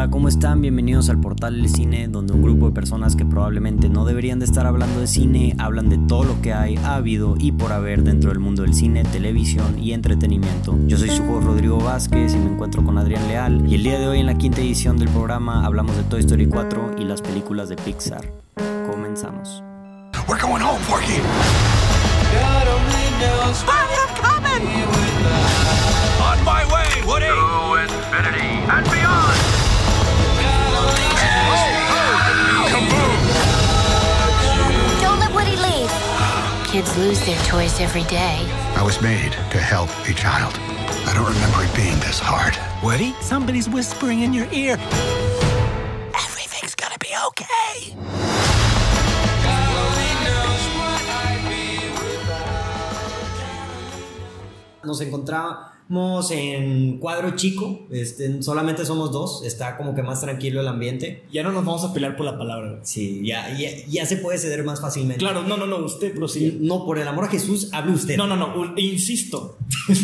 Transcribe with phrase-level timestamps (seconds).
[0.00, 0.62] Hola, ¿cómo están?
[0.62, 4.46] Bienvenidos al portal del cine, donde un grupo de personas que probablemente no deberían de
[4.46, 8.02] estar hablando de cine hablan de todo lo que hay, ha habido y por haber
[8.02, 10.78] dentro del mundo del cine, televisión y entretenimiento.
[10.86, 13.98] Yo soy su juego Rodrigo Vázquez y me encuentro con Adrián Leal y el día
[13.98, 17.20] de hoy en la quinta edición del programa hablamos de Toy Story 4 y las
[17.20, 18.24] películas de Pixar.
[18.90, 19.62] Comenzamos.
[20.26, 21.20] We're going home, Porky.
[26.22, 27.26] On my way, Woody.
[27.26, 29.49] To infinity and beyond!
[36.70, 38.46] Kids lose their toys every day.
[38.76, 40.54] I was made to help a child.
[41.04, 42.56] I don't remember it being this hard.
[42.80, 44.78] Woody, somebody's whispering in your ear.
[46.14, 47.96] Everything's gonna be okay.
[54.84, 55.79] Nos encontramos
[56.30, 61.24] en cuadro chico, este, solamente somos dos, está como que más tranquilo el ambiente.
[61.32, 62.78] Ya no nos vamos a pelear por la palabra.
[62.84, 65.18] Sí, ya, ya, ya se puede ceder más fácilmente.
[65.18, 66.56] Claro, no, no, no, usted prosigue.
[66.60, 68.16] No, por el amor a Jesús, hable usted.
[68.16, 69.58] No, no, no, insisto.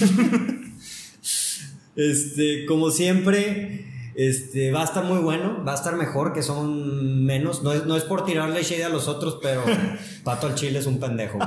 [1.97, 7.25] Este, como siempre, este, va a estar muy bueno, va a estar mejor, que son
[7.25, 7.63] menos.
[7.63, 9.63] No es, no es por tirarle shade a los otros, pero
[10.25, 11.39] Pato al Chile es un pendejo.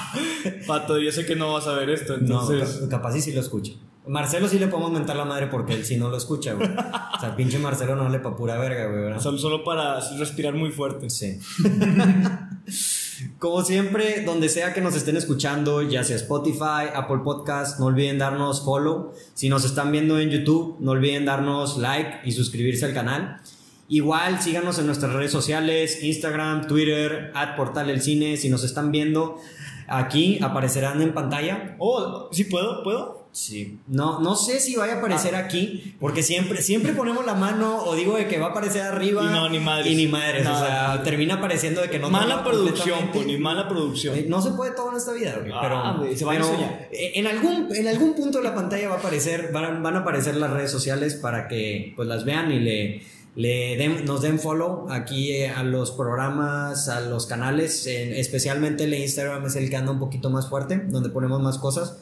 [0.68, 2.78] Pato, yo sé que no vas a ver esto, No, entonces.
[2.82, 3.72] ca- capaz sí sí lo escucha.
[4.08, 6.68] Marcelo sí le podemos mentar la madre porque él sí no lo escucha, güey.
[6.68, 9.20] O sea, pinche Marcelo no le pa' pura verga, güey.
[9.20, 11.10] Solo, solo para respirar muy fuerte.
[11.10, 11.38] Sí.
[13.38, 18.18] Como siempre, donde sea que nos estén escuchando, ya sea Spotify, Apple Podcast, no olviden
[18.18, 19.12] darnos follow.
[19.34, 23.40] Si nos están viendo en YouTube, no olviden darnos like y suscribirse al canal.
[23.88, 28.36] Igual síganos en nuestras redes sociales, Instagram, Twitter, at Portal El Cine.
[28.36, 29.40] Si nos están viendo
[29.86, 31.76] aquí, aparecerán en pantalla.
[31.78, 32.82] Oh, ¿sí puedo?
[32.82, 33.17] ¿Puedo?
[33.38, 33.78] Sí.
[33.86, 35.38] No, no sé si vaya a aparecer Ah.
[35.40, 39.22] aquí, porque siempre, siempre ponemos la mano o digo de que va a aparecer arriba.
[39.22, 39.86] Y no, ni madres.
[39.92, 40.44] Y ni madres.
[40.44, 42.10] O sea, termina apareciendo de que no.
[42.10, 43.34] mala producción, completamente.
[43.36, 44.16] Pony, mala producción.
[44.18, 45.52] Eh, No se puede todo en esta vida, güey.
[45.54, 46.88] Ah, pero se va a pero, enseñar.
[46.90, 50.00] eh, en algún, en algún punto de la pantalla va a aparecer, van, van a
[50.00, 53.02] aparecer las redes sociales para que pues las vean y le,
[53.36, 57.86] le den, nos den follow aquí eh, a los programas, a los canales.
[57.86, 61.98] especialmente el Instagram es el que anda un poquito más fuerte, donde ponemos más cosas.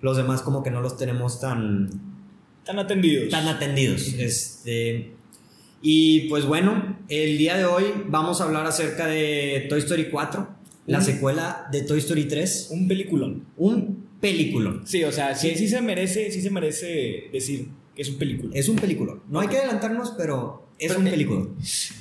[0.00, 1.90] Los demás como que no los tenemos tan,
[2.60, 3.28] Están atendidos.
[3.30, 4.14] tan atendidos.
[4.18, 5.12] Este,
[5.82, 10.48] y pues bueno, el día de hoy vamos a hablar acerca de Toy Story 4,
[10.86, 13.44] la Un- secuela de Toy Story 3, Un peliculón.
[13.56, 14.80] un película.
[14.84, 18.50] Sí, o sea, sí, sí se merece, sí se merece decir que es un película.
[18.54, 19.14] Es un película.
[19.28, 21.40] No hay que adelantarnos, pero es Pero, un eh, película.
[21.40, 21.50] Ok,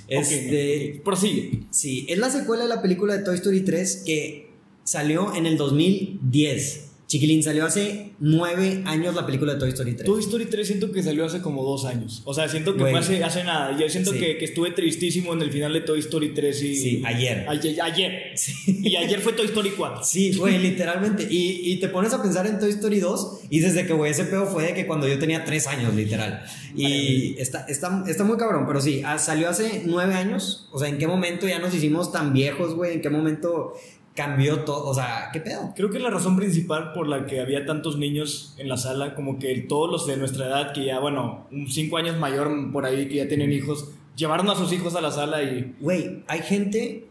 [0.09, 1.63] Este, Prosigue.
[1.69, 4.49] sí, es la secuela de la película de Toy Story 3 que
[4.83, 6.88] salió en el 2010.
[7.09, 10.06] Chiquilín, salió hace nueve años la película de Toy Story 3.
[10.06, 12.22] Toy Story 3 siento que salió hace como dos años.
[12.24, 13.75] O sea, siento que fue hace, hace nada.
[13.75, 14.20] Yo siento Sí.
[14.20, 16.75] que, que estuve tristísimo en el final de Toy Story 3 y...
[16.75, 17.46] Sí, ayer.
[17.50, 17.81] Ayer.
[17.81, 18.34] ayer.
[18.68, 20.03] Y ayer fue Toy Story 4.
[20.03, 21.28] Sí, güey, literalmente.
[21.28, 24.26] Y, y te pones a pensar en Toy Story 2 y desde que, güey, ese
[24.26, 26.44] pedo fue de que cuando yo tenía 3 años, literal.
[26.76, 30.68] Y está, está, está muy cabrón, pero sí, ah, salió hace 9 años.
[30.72, 32.94] O sea, ¿en qué momento ya nos hicimos tan viejos, güey?
[32.94, 33.74] ¿En qué momento
[34.19, 34.85] cambió todo?
[34.90, 35.72] O sea, ¿qué pedo?
[35.78, 39.40] Creo que la razón principal por la que había tantos niños en la sala, como
[39.40, 43.16] que todos los de nuestra edad, que ya, bueno, cinco años mayor por ahí, que
[43.16, 45.74] ya tienen hijos, llevaron a sus hijos a la sala y...
[45.79, 47.08] Güey, hay gente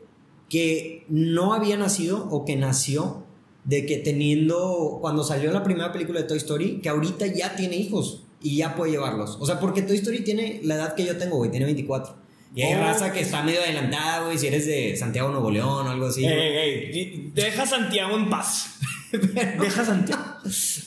[0.51, 3.25] que no había nacido o que nació
[3.65, 7.77] de que teniendo, cuando salió la primera película de Toy Story, que ahorita ya tiene
[7.77, 9.39] hijos y ya puede llevarlos.
[9.41, 12.18] O sea, porque Toy Story tiene la edad que yo tengo, güey, tiene 24.
[12.55, 12.81] Y hay Oh.
[12.81, 16.25] raza que está medio adelantada, güey, si eres de Santiago, Nuevo León o algo así.
[16.25, 18.79] Ey, ey, ey, deja Santiago en paz.
[19.13, 20.23] deja Santiago.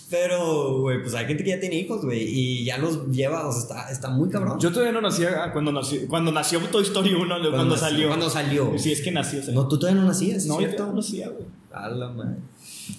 [0.10, 3.52] Pero, güey, pues hay gente que ya tiene hijos, güey, y ya los lleva, o
[3.52, 4.60] sea, está, está muy cabrón.
[4.60, 8.08] Yo todavía no nacía cuando nació, cuando nació Toy Story 1, cuando, nació- salió.
[8.10, 8.74] Cuando salió.
[8.78, 9.42] Sí, es que nació.
[9.42, 9.54] sea.
[9.54, 10.78] No, tú todavía no nacías, no, yo ¿cierto?
[10.78, 11.46] todavía no nacía, güey.
[11.72, 12.36] A la madre.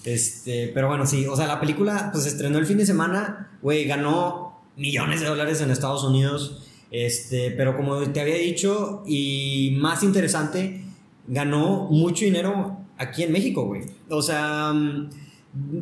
[0.04, 3.84] Este, pero bueno, sí, o sea, la película pues estrenó el fin de semana, güey,
[3.84, 6.61] ganó millones de dólares en Estados Unidos,
[6.92, 10.84] este, pero como te había dicho, y más interesante,
[11.26, 13.82] ganó mucho dinero aquí en México, güey.
[14.10, 15.10] O sea, mm,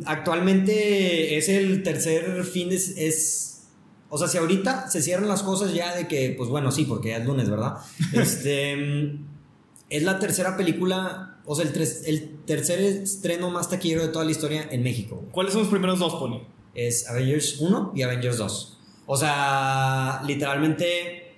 [0.05, 2.75] actualmente es el tercer fin de...
[2.75, 3.63] Es,
[4.09, 7.09] o sea, si ahorita se cierran las cosas ya de que, pues bueno, sí, porque
[7.09, 7.75] ya es lunes, ¿verdad?
[8.13, 8.75] Este...
[8.75, 9.25] mm,
[9.89, 14.23] es la tercera película, o sea, el, tres- el tercer estreno más taquillero de toda
[14.23, 15.21] la historia en México.
[15.31, 16.39] ¿Cuáles son los primeros dos, Pony?
[16.73, 18.77] Es Avengers 1 y Avengers 2.
[19.13, 21.33] O sea, literalmente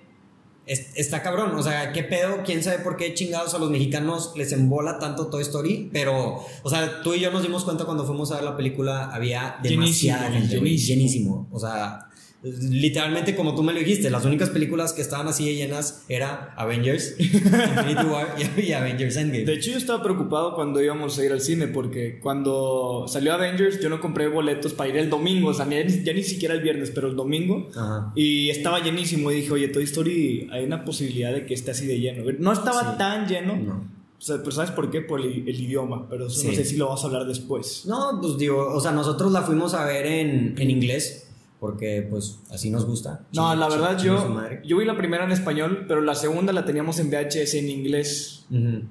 [0.64, 1.56] es- está cabrón.
[1.56, 2.42] O sea, ¿qué pedo?
[2.44, 5.90] ¿Quién sabe por qué chingados a los mexicanos les embola tanto Toy Story?
[5.92, 9.06] Pero, o sea, tú y yo nos dimos cuenta cuando fuimos a ver la película,
[9.12, 10.58] había demasiada Llenísimo, gente.
[10.60, 11.34] güey, llenísimo.
[11.34, 11.48] Llenísimo.
[11.50, 11.98] O sea,
[12.44, 16.52] Literalmente, como tú me lo dijiste, las únicas películas que estaban así de llenas era
[16.56, 19.44] Avengers, Infinity War y, Avengers Endgame.
[19.44, 23.80] De hecho, yo estaba preocupado cuando íbamos a ir al cine porque cuando salió Avengers
[23.80, 26.54] yo no compré boletos para ir el domingo, o sea, ya ni, ya ni siquiera
[26.54, 27.68] el viernes, pero el domingo.
[27.74, 28.12] Ajá.
[28.14, 31.86] Y estaba llenísimo y dije, oye, Toy Story, hay una posibilidad de que esté así
[31.86, 32.24] de lleno.
[32.38, 32.98] No estaba Sí.
[32.98, 33.88] tan lleno, No.
[34.18, 35.00] o sea, pero ¿sabes por qué?
[35.00, 36.56] Por el, el idioma, pero eso no Sí.
[36.56, 37.84] sé si lo vas a hablar después.
[37.86, 41.23] No, pues digo, o sea, nosotros la fuimos a ver en, en inglés
[41.64, 43.24] porque pues así nos gusta.
[43.32, 46.98] No, la verdad yo, yo vi la primera en español, pero la segunda la teníamos
[46.98, 48.44] en VHS en inglés.
[48.50, 48.82] Ujú.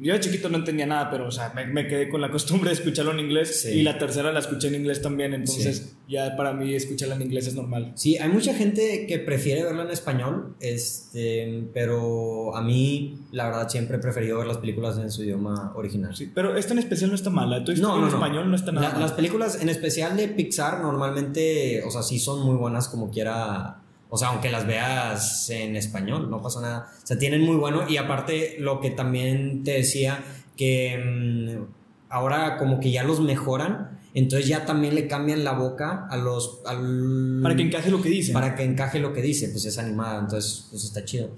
[0.00, 2.70] Yo de chiquito no entendía nada, pero o sea, me, me quedé con la costumbre
[2.70, 3.68] de escucharlo en inglés Sí.
[3.70, 7.46] y la tercera la escuché en inglés también, entonces ya para mí escucharla en inglés
[7.48, 7.92] es normal.
[7.94, 13.68] Sí, hay mucha gente que prefiere verla en español, este, pero a mí la verdad
[13.68, 16.16] siempre he preferido ver las películas en su idioma original.
[16.16, 18.08] Sí, pero esta en especial no está mala, Toy No, no, en no.
[18.08, 22.18] español no está nada La- las películas, en especial de Pixar, normalmente, o sea, sí
[22.18, 23.81] son muy buenas como quiera.
[24.14, 26.92] O sea, aunque las veas en español, no pasa nada.
[27.02, 27.88] O sea, tienen muy bueno.
[27.88, 30.22] Y aparte, lo que también te decía,
[30.54, 31.64] que mm,
[32.10, 33.98] ahora como que ya los mejoran.
[34.14, 36.60] Entonces ya también le cambian la boca a los...
[36.66, 38.34] al- Para que encaje lo que dicen.
[38.34, 41.30] Para que encaje lo que dice, pues es animada, entonces pues está chido.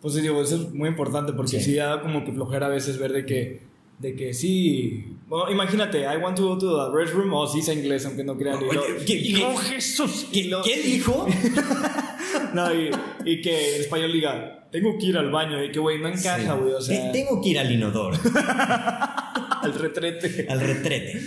[0.00, 1.60] Pues digo, eso es muy importante porque Sí.
[1.60, 3.62] sí, da como que flojera a veces ver de que,
[3.98, 5.16] de que sí.
[5.28, 8.36] Bueno, imagínate, I want to go to the restroom, o sí es inglés, aunque no
[8.38, 8.60] crean.
[8.62, 10.26] y Oye, lo- ¿qué- y- qué- ¡Oh, Jesús!
[10.30, 11.26] Y lo- ¿Qué dijo?
[12.54, 12.90] No, y,
[13.24, 16.54] y que en español diga, tengo que ir al baño, y que, güey, no encaja,
[16.54, 18.16] güey, o sea, Te- Tengo que ir al inodoro,
[19.62, 20.46] al retrete.
[20.48, 21.20] al retrete.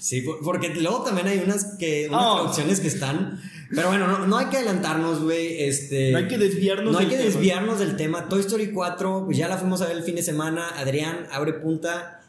[0.00, 2.34] Sí, por- porque luego también hay unas que unas Oh.
[2.36, 3.40] traducciones que están.
[3.74, 5.62] Pero bueno, no, no hay que adelantarnos, güey.
[5.62, 7.34] Este, No hay que desviarnos No hay del que tema.
[7.34, 8.28] desviarnos del tema.
[8.28, 10.68] Toy Story 4, pues ya la fuimos a ver el fin de semana.
[10.76, 12.20] Adrián, abre punta.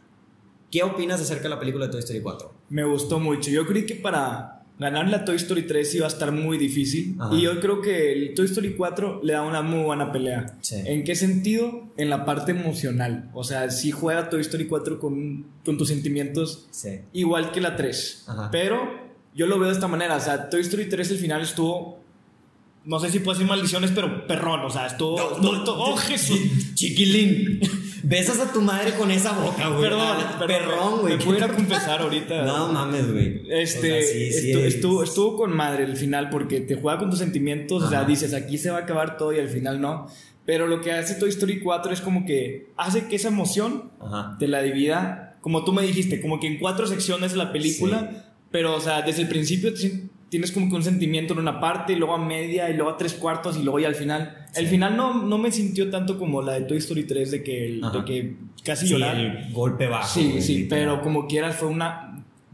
[0.71, 2.53] ¿Qué opinas acerca de la película de Toy Story 4?
[2.69, 3.51] Me gustó mucho.
[3.51, 7.15] Yo creí que para ganar la Toy Story 3 iba a estar muy difícil.
[7.19, 7.35] Ajá.
[7.35, 10.57] Y yo creo que el Toy Story 4 le da una muy buena pelea.
[10.61, 10.75] Sí.
[10.85, 11.89] ¿En qué sentido?
[11.97, 13.29] En la parte emocional.
[13.33, 16.99] O sea, si juega Toy Story 4 con, con tus sentimientos Sí.
[17.13, 18.25] igual que la 3.
[18.27, 18.49] Ajá.
[18.51, 18.79] Pero
[19.33, 20.15] yo lo veo de esta manera.
[20.15, 22.03] O sea, Toy Story 3 el final estuvo...
[22.85, 24.61] No sé si puedo decir maldiciones, pero perrón.
[24.61, 25.17] O sea, estuvo...
[25.19, 26.39] estuvo- estuvo- ¡Oh, Jesús!
[26.75, 27.59] Chiquilín.
[28.03, 29.81] Besas a tu madre con esa boca, güey.
[29.81, 30.47] Perdón, perdón.
[30.47, 31.17] Perrón, güey.
[31.17, 32.43] Me puedo ir a confesar ahorita.
[32.45, 33.41] No mames, güey.
[33.49, 36.75] Este, O sea, sí, sí estu- es- estuvo, estuvo con madre el final porque te
[36.75, 38.07] juega con tus sentimientos, o sea, Ajá.
[38.07, 40.07] dices, aquí se va a acabar todo y al final no.
[40.45, 44.35] Pero lo que hace Toy Story 4 es como que hace que esa emoción Ajá.
[44.37, 48.75] te la divida, como tú me dijiste, como que en cuatro secciones la película, pero
[48.75, 51.95] o sea, desde el principio ti- tienes como que un sentimiento en una parte, y
[51.95, 54.45] luego a media, y luego a tres cuartos, y luego ya al final.
[54.55, 57.65] El final no, no me sintió tanto como la de Toy Story 3, de que,
[57.67, 59.17] el- de que casi Sí, llorar.
[59.17, 60.07] el golpe bajo.
[60.19, 62.04] Sí, sí, pero como quieras fue una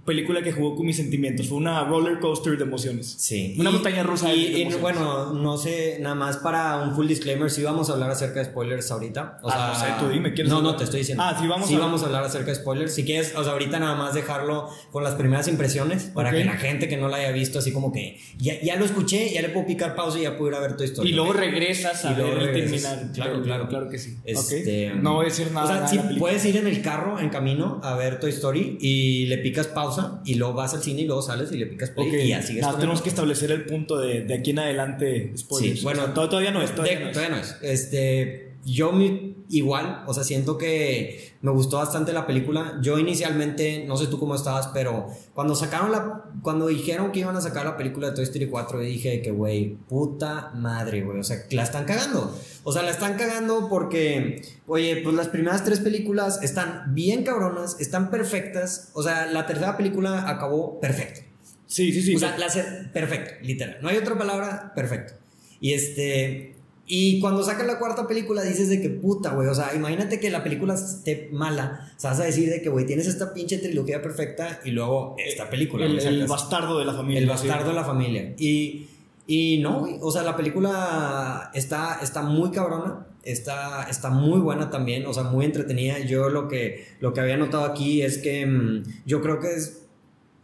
[0.06, 3.16] película que jugó con mis sentimientos, fue una roller coaster de emociones.
[3.20, 3.56] Sí.
[3.60, 4.82] Una Y- montaña rusa de Y, y, emociones.
[4.82, 8.46] bueno, no sé, nada más para un full disclaimer, sí vamos a hablar acerca de
[8.46, 9.38] spoilers ahorita.
[9.44, 10.74] O Ah, sea, no sé, tú dime, ¿quieres No, hablar?
[10.74, 11.24] no, te estoy diciendo.
[11.26, 12.94] Ah, sí, vamos sí a- vamos a hablar acerca de spoilers.
[12.94, 16.36] Si quieres, o sea, ahorita nada más dejarlo con las primeras impresiones para Ok.
[16.36, 19.32] que la gente que no la haya visto, así como que ya, ya lo escuché,
[19.32, 21.12] ya le puedo picar pausa y ya puedo ir a ver tu historia.
[21.12, 22.90] y luego regresas a Y luego ver el regresas.
[22.96, 23.14] terminar.
[23.14, 23.68] Claro, claro.
[23.68, 24.18] Claro que sí.
[24.26, 24.96] Este, Ok.
[25.02, 25.66] No voy a decir nada.
[25.66, 26.20] O sea, de película.
[26.20, 29.91] puedes ir en el carro, en camino, a ver Toy Story y le picas pausa
[30.26, 32.14] y luego vas al cine y luego sales y le picas play Ok,
[32.50, 35.80] y no, tenemos que establecer el punto de, de aquí en adelante spoilers.
[35.80, 36.72] Sí, bueno, O sea, to- todavía no es.
[36.76, 37.14] Todavía de- no es.
[37.14, 37.56] todavía no es.
[37.62, 42.80] Este, yo mi- igual, o sea, siento que me gustó bastante la película.
[42.82, 47.36] Yo inicialmente, no sé tú cómo estabas, pero cuando sacaron la, cuando dijeron que iban
[47.36, 51.20] a sacar la película de Toy Story 4, yo dije que, güey, puta madre, güey,
[51.20, 52.34] o sea, la están cagando.
[52.64, 57.78] O sea, la están cagando porque, oye, pues las primeras tres películas están bien cabronas,
[57.80, 58.90] están perfectas.
[58.94, 61.22] O sea, la tercera película acabó perfecto.
[61.66, 62.16] Sí, sí, sí.
[62.16, 62.64] O sea, la hace
[62.94, 63.78] perfecto, literal.
[63.82, 65.14] No hay otra palabra, perfecto.
[65.60, 66.56] Y este.
[66.86, 69.48] Y cuando sacan la cuarta película dices de que puta, güey.
[69.48, 71.90] O sea, imagínate que la película esté mala.
[71.96, 75.16] O sea, vas a decir de que, güey, tienes esta pinche trilogía perfecta y luego
[75.18, 75.86] esta película.
[75.86, 77.20] el, el Sacas- bastardo de la familia.
[77.22, 77.30] el sí.
[77.30, 78.34] bastardo de la familia.
[78.38, 78.88] Y,
[79.34, 79.88] y no.
[80.02, 83.08] O sea, la película está, está muy cabrona.
[83.24, 85.06] Está, está muy buena también.
[85.06, 86.00] O sea, muy entretenida.
[86.00, 89.84] Yo lo que, lo que había notado aquí es que mm, yo creo que es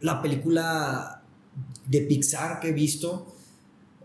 [0.00, 1.22] la película
[1.86, 3.34] de Pixar que he visto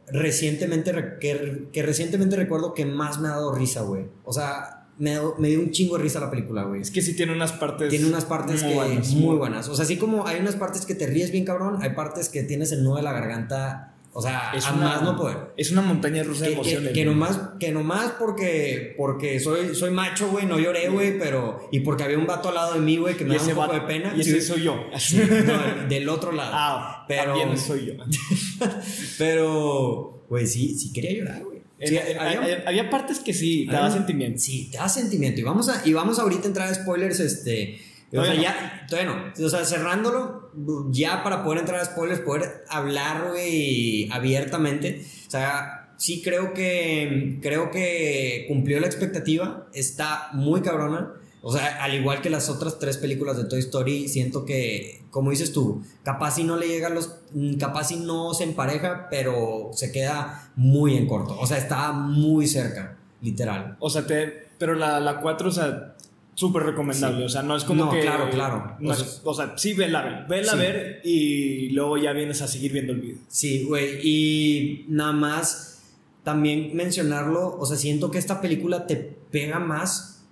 [0.07, 4.05] recientemente, re- que, que recientemente recuerdo que más me ha dado risa, güey.
[4.25, 6.81] O sea, me, dio- me dio un chingo de risa la película, güey.
[6.81, 7.89] Es que sí tiene unas partes.
[7.89, 9.07] Tiene unas partes muy que buenas.
[9.13, 9.69] muy buenas.
[9.69, 12.43] O sea, así como hay unas partes que te ríes bien cabrón, hay partes que
[12.43, 15.38] tienes el nudo de la garganta O sea, Es a una- más no poder.
[15.58, 16.93] Es una montaña rusa de Que, que, emociones.
[16.93, 17.15] que güey.
[17.15, 21.67] nomás, que nomás porque, porque soy, soy macho, güey, no lloré, güey, pero.
[21.72, 23.55] Y porque había un vato al lado de mí, güey, que me Y da un
[23.55, 24.13] poco de pena.
[24.15, 24.75] Y ese Sí, soy yo.
[25.46, 26.51] no, del otro lado.
[26.53, 27.34] Ah, pero.
[27.38, 27.93] también soy yo.
[29.17, 31.53] Pero, güey, sí, sí quería llorar, güey.
[31.82, 34.39] Sí, había- había, había partes que sí, te daba sentimiento.
[34.39, 35.41] Sí, te da sentimiento.
[35.41, 37.79] Y vamos, a, y vamos ahorita a entrar a spoilers, este.
[38.15, 39.46] O sea, ya, todavía no.
[39.46, 40.51] O sea, cerrándolo,
[40.91, 45.03] ya para poder entrar a spoilers, poder hablar, güey, abiertamente.
[45.27, 49.67] O sea, sí creo que, creo que cumplió la expectativa.
[49.74, 51.13] Está muy cabrona.
[51.41, 55.32] O sea, al igual que las otras tres películas de Toy Story, siento que, como
[55.32, 57.15] dices tú, capaz si no le llega a los.
[57.60, 61.38] Capaz si no se empareja, pero se queda muy en corto.
[61.39, 63.75] O sea, está muy cerca, literal.
[63.79, 65.92] O sea, te, pero la, la 4, o sea,
[66.35, 67.19] súper recomendable.
[67.19, 67.23] Sí.
[67.25, 68.01] O sea, no es como No, que.
[68.01, 68.75] claro, claro.
[68.79, 70.55] no O es- sea- o sea, sí, vela, vela, vela Sí.
[70.57, 73.17] a ver y luego ya vienes a seguir viendo el video.
[73.27, 73.99] Sí, güey.
[74.03, 75.81] Y nada más
[76.23, 80.23] también mencionarlo, o sea, siento que esta película te pega más,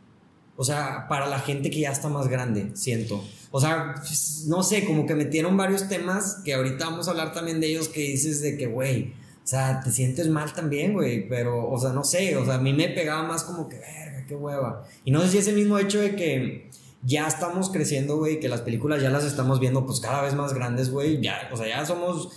[0.55, 3.23] o sea, para la gente que ya está más grande, siento.
[3.51, 7.33] O sea, pues, no sé, como que metieron varios temas que ahorita vamos a hablar
[7.33, 9.13] también de ellos que dices de que, güey,
[9.43, 12.59] o sea, te sientes mal también, güey, pero, o sea, no sé, o sea, a
[12.59, 14.83] mí me pegaba más como que, verga, qué hueva.
[15.03, 16.69] Y no sé si es el mismo hecho de que
[17.03, 20.53] ya estamos creciendo, güey, que las películas ya las estamos viendo pues cada vez más
[20.53, 22.29] grandes, güey, ya, o sea, ya somos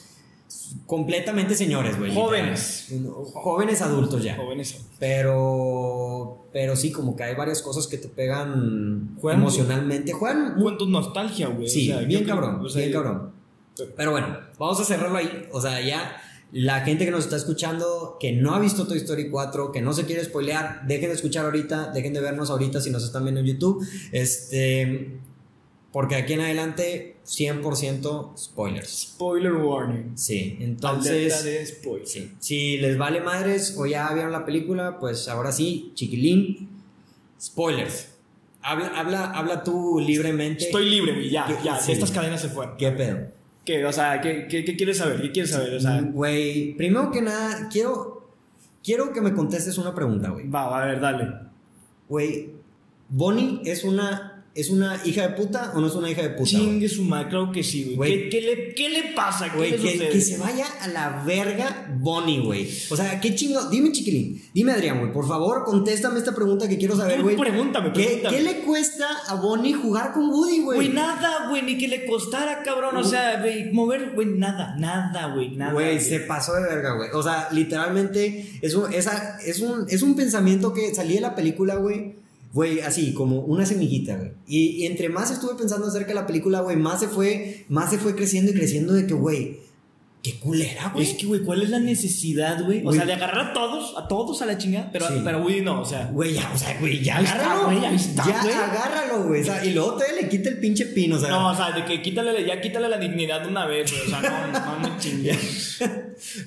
[0.86, 2.14] completamente señores, güey.
[2.14, 2.92] Jóvenes.
[3.34, 4.36] Jóvenes adultos ya.
[4.36, 4.84] Jóvenes.
[4.98, 10.12] Pero, pero sí, como que hay varias cosas que te pegan Juegan- emocionalmente.
[10.12, 11.68] Juegan muy Con tu nostalgia, güey.
[11.68, 13.32] Sí, O sea, bien creo- cabrón, o sea, bien cabrón.
[13.96, 15.48] Pero bueno, vamos a cerrarlo ahí.
[15.52, 16.16] O sea, ya
[16.54, 19.92] la gente que nos está escuchando, que no ha visto Toy Story 4, que no
[19.92, 23.40] se quiere spoilear, dejen de escuchar ahorita, dejen de vernos ahorita si nos están viendo
[23.40, 23.84] en YouTube.
[24.12, 25.18] Este,
[25.92, 28.88] porque aquí en adelante, 100% spoilers.
[28.88, 30.16] Spoiler warning.
[30.16, 31.42] Sí, entonces...
[31.42, 32.06] de spoiler.
[32.06, 32.32] Sí.
[32.38, 36.68] Si les vale madres o ya vieron la película, pues ahora sí, chiquilín,
[37.40, 38.08] spoilers.
[38.62, 40.66] Habla, habla, habla tú libremente.
[40.66, 41.30] Estoy libre, güey.
[41.30, 41.78] Ya, ¿Qué- ya.
[41.80, 41.88] sí.
[41.88, 42.76] De estas cadenas se fueron.
[42.76, 43.26] ¿Qué pedo?
[43.64, 43.84] ¿Qué?
[43.84, 45.20] O sea, ¿qué, qué, qué quieres saber?
[45.22, 45.74] ¿Qué quieres saber?
[45.74, 48.30] O sea, Güey, primero que nada, quiero,
[48.82, 50.48] quiero que me contestes una pregunta, güey.
[50.48, 51.32] va, va, a ver, dale.
[52.08, 52.50] Güey,
[53.08, 56.50] ¿Bonnie es una, es una hija de puta o no es una hija de puta?
[56.50, 58.12] Chingue su madre, claro que sí, güey.
[58.12, 59.50] ¿Qué, qué le, ¿Qué le pasa?
[59.50, 60.08] ¿Qué Güey, que, sucede?
[60.10, 62.70] que se vaya a la verga Bonnie, güey.
[62.90, 63.68] O sea, qué chingo.
[63.68, 64.42] Dime, chiquilín.
[64.54, 65.12] Dime, Adrián, güey.
[65.12, 67.36] Por favor, contéstame esta pregunta que quiero saber, güey.
[67.36, 68.36] pregúntame, ¿Qué, pregúntame.
[68.36, 70.76] ¿Qué le cuesta a Bonnie jugar con Woody, güey?
[70.78, 72.96] Güey, nada, güey, ni que le costara, cabrón.
[72.96, 75.72] O sea, güey, mover, güey, nada, nada, güey, nada.
[75.72, 77.10] Güey, se pasó de verga, güey.
[77.12, 81.34] O sea, literalmente es un, esa, es un, es un pensamiento que salí de la
[81.34, 82.23] película, güey.
[82.54, 84.30] Güey, así, como una semillita, güey.
[84.46, 87.90] Y, y entre más estuve pensando acerca de la película, güey, más se fue, más
[87.90, 89.58] se fue creciendo y creciendo de que, güey,
[90.22, 91.04] qué culera, güey.
[91.04, 92.80] Es que, güey, ¿cuál es la necesidad, güey?
[92.86, 94.88] O sea, de agarrar a todos, a todos a la chingada.
[94.92, 95.14] Pero, Sí.
[95.24, 96.06] pero güey, no, o sea.
[96.12, 97.64] Güey, ya, o sea, güey, ya Ahí está, agárralo.
[97.80, 98.54] güey, está, ya güey.
[98.54, 99.40] agárralo, güey.
[99.42, 101.28] O sea, y luego todavía le quita el pinche pino, o sea.
[101.30, 104.02] No, o sea, de que quítale, ya quítale la dignidad de una vez, güey.
[104.02, 105.78] O sea, no, no me chingues.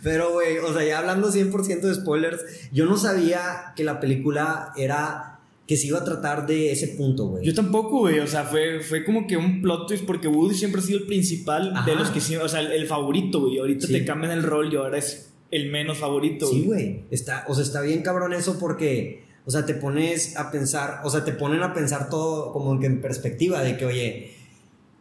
[0.01, 4.71] Pero, güey, o sea, ya hablando 100% de spoilers, yo no sabía que la película
[4.77, 5.33] era.
[5.67, 7.45] Que se iba a tratar de ese punto, güey.
[7.45, 8.19] Yo tampoco, güey.
[8.19, 11.05] O sea, fue, fue como que un plot twist porque Woody siempre ha sido el
[11.07, 11.85] principal Ajá.
[11.85, 12.35] de los que sí.
[12.37, 13.57] O sea, el, el favorito, güey.
[13.59, 13.93] Ahorita Sí.
[13.93, 17.01] te cambian el rol y ahora es el menos favorito, Sí, güey.
[17.11, 21.09] Está, o sea, está bien cabrón eso porque, o sea, te pones a pensar, o
[21.09, 24.31] sea, te ponen a pensar todo como que en perspectiva de que, oye,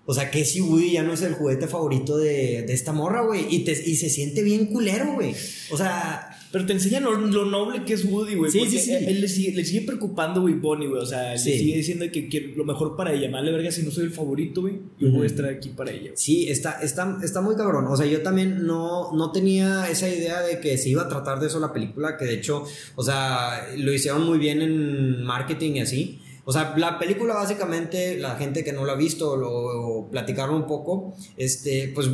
[0.04, 3.22] o sea, que si Woody ya no es el juguete favorito de, de esta morra,
[3.22, 5.34] güey, y, te- y se siente bien culero, güey.
[5.72, 8.50] O sea, Pero te enseña lo, lo noble que es Woody, güey.
[8.50, 8.94] Sí, sí, sí.
[8.94, 11.02] Él, le, sigue, le sigue preocupando, güey, Bonnie, güey.
[11.02, 11.50] O sea, Sí.
[11.50, 13.30] le sigue diciendo que lo mejor para ella.
[13.30, 14.80] Vale, verga, si no soy el favorito, güey.
[14.98, 16.12] Yo voy a estar aquí para ella.
[16.14, 17.84] sí, está, está, está muy cabrón.
[17.88, 21.40] O sea, yo también no, no tenía esa idea de que se iba a tratar
[21.40, 25.72] de eso la película, que de hecho, o sea, lo hicieron muy bien en marketing
[25.72, 26.20] y así.
[26.46, 30.66] O sea, la película básicamente, la gente que no la ha visto, lo platicaron un
[30.66, 32.08] poco, este, pues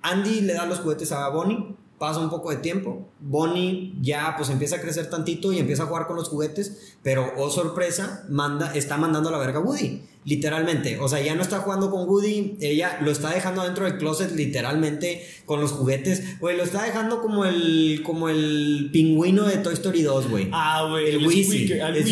[0.00, 1.58] Andy le da los juguetes a Bonnie,
[2.02, 5.86] pasa un poco de tiempo, Bonnie ya pues empieza a crecer tantito y empieza a
[5.86, 10.02] jugar con los juguetes, pero oh sorpresa, manda, está mandando a la verga a Woody,
[10.24, 13.98] literalmente, o sea, ya no está jugando con Woody, ella lo está dejando dentro del
[13.98, 19.58] closet literalmente con los juguetes, güey, lo está dejando como el, como el pingüino de
[19.58, 20.48] Toy Story 2, güey.
[20.52, 21.08] Ah, güey.
[21.10, 21.72] El Wheezy.
[21.98, 22.04] Es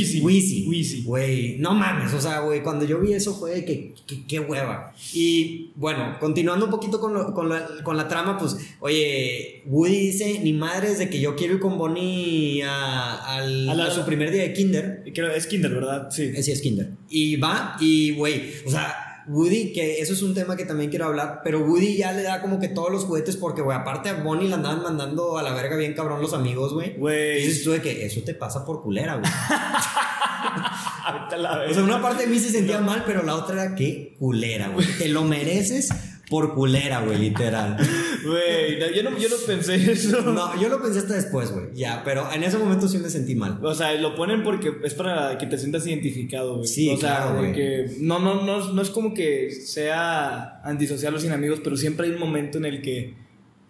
[0.69, 1.03] Wheezy.
[1.03, 3.95] Güey, no mames, o sea, güey, cuando yo vi eso fue que-
[4.29, 4.93] qué hueva.
[5.15, 9.80] Y bueno, continuando un poquito con, lo- con la, con la trama, pues, oye, Woody
[9.89, 13.91] dice, ni madres de que yo quiero ir con Bonnie a, al- A la- a
[13.91, 15.05] su primer día de kinder.
[15.15, 16.09] Creo, es Kinder, ¿verdad?
[16.11, 16.31] Sí.
[16.35, 16.91] Ese es kinder.
[17.09, 19.07] Y va y, güey, o sea...
[19.29, 22.41] Woody, que eso es un tema que también quiero hablar, pero Woody ya le da
[22.41, 25.53] como que todos los juguetes porque, güey, aparte a Bonnie la andaban mandando a la
[25.53, 26.97] verga bien cabrón los amigos, güey.
[26.97, 27.39] Güey.
[27.39, 29.31] Y dices tú de que eso te pasa por culera, güey.
[31.05, 33.75] Ahorita la O sea, una parte de mí se sentía mal, pero la otra era
[33.75, 34.87] que culera, güey.
[34.99, 35.91] Te lo mereces
[36.31, 37.77] por culera, güey, literal.
[38.23, 40.21] Güey, no, yo, no, yo no pensé eso.
[40.21, 41.69] No, yo lo pensé hasta después, güey.
[41.73, 43.59] Ya, pero en ese momento sí me sentí mal.
[43.63, 46.69] O sea, lo ponen porque es para que te sientas identificado, güey.
[46.69, 47.47] Sí, o sea, claro, güey.
[47.47, 52.09] porque no, no, no, no es como que sea antisocial o sin amigos, pero siempre
[52.09, 53.15] hay un momento en el que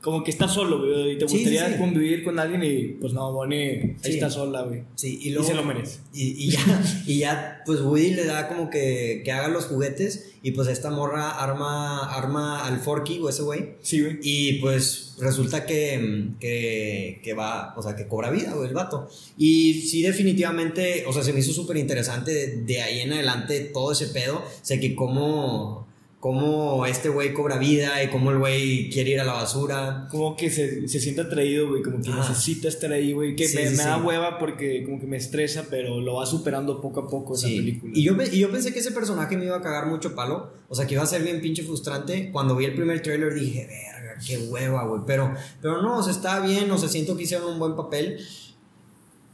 [0.00, 1.78] como que estás solo, güey, y te gustaría sí, sí.
[1.78, 4.83] convivir con alguien y pues no, Bonnie ahí está sola, güey.
[4.95, 5.47] Sí, y Y luego.
[5.49, 5.99] se lo merece.
[6.14, 10.33] Y, y ya, y ya, pues Woody le da como que, que haga los juguetes
[10.42, 13.75] y pues esta morra arma, arma al Forky o ese güey.
[13.83, 14.19] Sí, güey.
[14.23, 19.07] Y pues resulta que, que, que va, o sea, que cobra vida, güey, el vato.
[19.37, 23.61] Y sí, definitivamente, o sea, se me hizo súper interesante de, de ahí en adelante
[23.61, 24.38] todo ese pedo.
[24.38, 25.87] O sea, que cómo,
[26.21, 30.07] cómo este güey cobra vida y cómo el güey quiere ir a la basura.
[30.11, 32.17] Como que se, se siente atraído, güey, como que Ah.
[32.19, 34.03] necesita estar ahí, güey, que Sí, me, sí, me da sí.
[34.05, 37.57] hueva porque como que me estresa, pero lo va superando poco a poco Sí.
[37.57, 37.93] película.
[37.97, 40.53] Y yo, y yo pensé que ese personaje me iba a cagar mucho palo.
[40.69, 42.31] O sea, que iba a ser bien pinche frustrante.
[42.31, 45.00] Cuando vi el primer trailer dije, verga, qué hueva, güey.
[45.07, 46.71] Pero, pero no, o sea, está bien.
[46.71, 48.19] O sea, siento que hicieron un buen papel.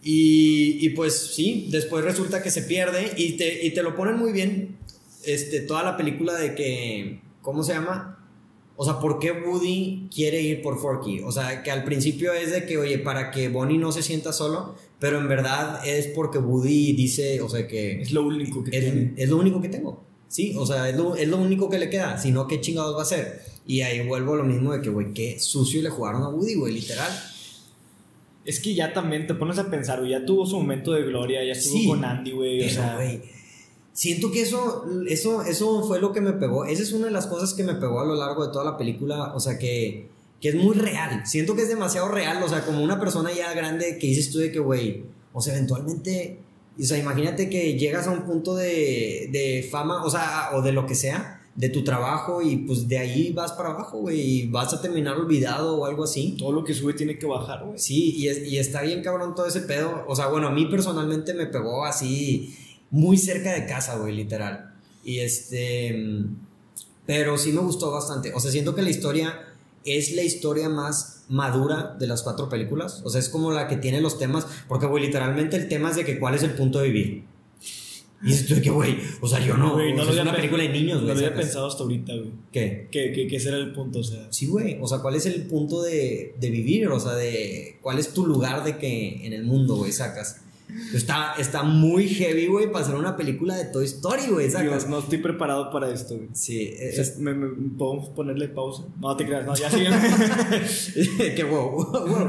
[0.02, 4.16] Y, y pues sí, después resulta que se pierde y te, y te lo ponen
[4.16, 4.76] muy bien.
[5.26, 8.16] Este, toda la película de que, ¿cómo se llama?
[8.76, 11.20] O sea, ¿por qué Woody quiere ir por Forky?
[11.20, 14.32] O sea, que al principio es de que, oye, para que Bonnie no se sienta
[14.32, 18.76] solo, pero en verdad es porque Woody dice, o sea, que es lo único que
[18.76, 19.14] es, tiene.
[19.16, 20.04] es lo único que tengo.
[20.28, 22.18] Sí, o sea, es lo, es lo único que le queda.
[22.18, 23.40] Si no, ¿qué chingados va a hacer?
[23.66, 26.54] Y ahí vuelvo a lo mismo de que, güey, qué sucio le jugaron a Woody,
[26.54, 27.10] güey, literal.
[28.44, 31.42] Es que ya también te pones a pensar, güey, ya tuvo su momento de gloria,
[31.42, 33.20] ya estuvo Sí, con Andy, güey, o sea, güey,
[33.96, 36.66] siento que eso, eso, eso fue lo que me pegó.
[36.66, 38.76] Esa es una de las cosas que me pegó a lo largo de toda la
[38.76, 39.32] película.
[39.34, 40.08] O sea, que,
[40.40, 41.22] que es muy real.
[41.26, 42.42] Siento que es demasiado real.
[42.42, 45.54] O sea, como una persona ya grande que dices tú de que, güey, o sea,
[45.54, 46.38] eventualmente,
[46.78, 50.72] o sea, imagínate que llegas a un punto de, de fama, o sea, o de
[50.72, 54.46] lo que sea, de tu trabajo y pues de ahí vas para abajo, güey, y
[54.48, 56.36] vas a terminar olvidado o algo así.
[56.38, 57.78] todo lo que sube tiene que bajar, güey.
[57.78, 60.04] Sí, y, es- y está bien cabrón todo ese pedo.
[60.06, 62.54] O sea, bueno, a mí personalmente me pegó así
[62.90, 64.74] muy cerca de casa, güey, literal.
[65.04, 65.92] Y este...
[65.96, 66.36] mm,
[67.06, 68.32] Pero sí me gustó bastante.
[68.34, 69.40] O sea, siento que la historia
[69.84, 73.02] es la historia más madura de las cuatro películas.
[73.04, 74.46] O sea, es como la que tiene los temas.
[74.68, 77.24] Porque, güey, literalmente el tema es de que cuál es el punto de vivir.
[78.24, 79.74] Y de que, güey, o sea, yo no.
[79.74, 81.20] Güey, o sea, es una película de niños, No güey.
[81.20, 82.30] lo había pensado hasta ahorita, güey.
[82.50, 82.88] ¿Qué?
[82.90, 84.26] Que, que, que ese era el punto, o sea.
[84.30, 84.78] Sí, güey.
[84.80, 86.88] O sea, ¿cuál es el punto de, de vivir?
[86.88, 90.40] O sea, de cuál es tu lugar de que en el mundo, güey, sacas.
[90.94, 94.48] Está, está muy heavy, güey, para hacer una película de Toy Story, güey.
[94.48, 96.28] Dios, no estoy preparado para esto, güey.
[96.32, 98.84] Sí, O sea, es, ¿me, me- podemos ponerle pausa?
[99.00, 101.34] No te creas, no, ya sigue.
[101.34, 102.28] que wow, wow.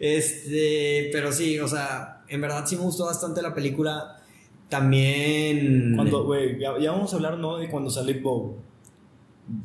[0.00, 4.20] Este, pero sí, o sea, en verdad sí me gustó bastante la película.
[4.68, 5.92] También.
[5.94, 7.58] cuando, güey, ya, ya vamos a hablar, ¿no?
[7.58, 8.56] De cuando sale Bob.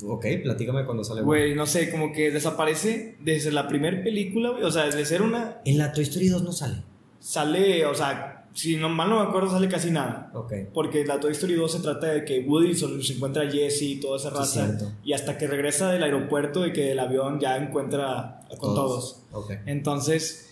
[0.04, 1.24] Ok, platícame cuando sale.
[1.24, 4.64] Güey, no sé, como que desaparece desde la primera película, güey.
[4.64, 5.58] O sea, desde ser una.
[5.66, 6.84] En la Toy Story 2 no sale.
[7.22, 10.30] Sale, o sea, si no mal no me acuerdo, sale casi nada.
[10.34, 10.54] Ok.
[10.74, 13.84] Porque la Toy Story 2 se trata de que Woody solo se encuentra a Jesse
[13.84, 14.66] y toda esa Sí, raza.
[14.66, 14.92] cierto.
[15.06, 19.24] y hasta que regresa del aeropuerto y que del avión ya encuentra con todos.
[19.32, 19.52] Ok.
[19.68, 20.50] Entonces,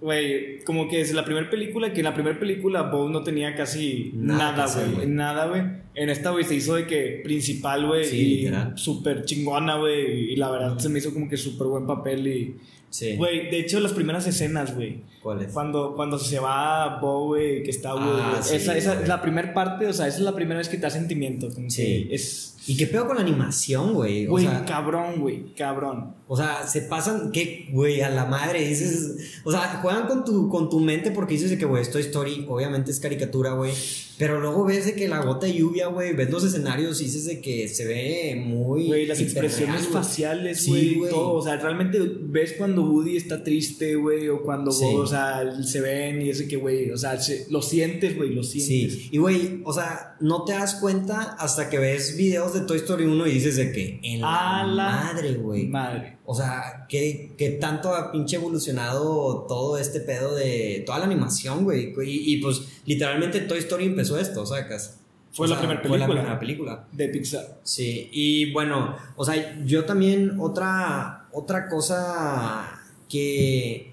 [0.00, 3.54] güey, como que es la primera película, que en la primera película Bo no tenía
[3.54, 5.06] casi Nada güey.
[5.06, 5.62] Nada, güey.
[5.94, 8.04] En esta, güey, se hizo de que principal, güey.
[8.06, 10.32] Sí, y súper chingona, güey.
[10.32, 12.26] Y la verdad se me hizo como que súper buen papel.
[12.26, 12.56] Y,
[12.90, 13.16] Sí.
[13.16, 15.02] güey, de hecho, las primeras escenas, güey.
[15.22, 15.52] ¿Cuál es?
[15.52, 18.04] Cuando, cuando se va Bo, güey, que está, güey.
[18.06, 20.68] Ah, sí, esa, esa es la primera parte, o sea, esa es la primera vez
[20.68, 21.48] que te da sentimiento.
[21.68, 22.08] Sí.
[22.10, 22.54] es.
[22.66, 24.26] ¿Y qué pedo con la animación, güey?
[24.26, 26.14] O Güey, sea, cabrón, güey, cabrón.
[26.26, 28.02] O sea, se pasan, ¿qué, güey?
[28.02, 29.40] A la madre, dices.
[29.42, 32.44] O sea, juegan con tu, con tu mente porque dices de que, güey, esto Story,
[32.46, 33.72] obviamente es caricatura, güey.
[34.18, 37.24] Pero luego ves de que la gota de lluvia, güey, ves los escenarios y dices
[37.24, 38.86] de que se ve muy.
[38.88, 41.34] Güey, las expresiones faciales, güey, todo.
[41.34, 44.84] O sea, realmente ves cuando Woody está triste, güey, o cuando, Sí.
[45.08, 48.92] Sea, se ven y ese que, güey, o sea, se- lo sientes, güey, lo sientes.
[48.94, 52.76] Sí, y güey, o sea, no te das cuenta hasta que ves videos de Toy
[52.76, 55.66] Story 1 y dices de que en la madre, güey.
[55.66, 56.18] Madre.
[56.24, 61.64] O sea, que, que tanto ha pinche evolucionado todo este pedo de toda la animación,
[61.64, 61.92] güey.
[62.04, 65.00] Y, y, pues literalmente Toy Story empezó esto, sacas.
[65.32, 66.20] Fue O la sea, primera Fue la película.
[66.22, 66.88] primera película.
[66.92, 67.60] De Pixar.
[67.62, 73.92] Sí, y bueno, o sea, yo también otra, otra cosa que,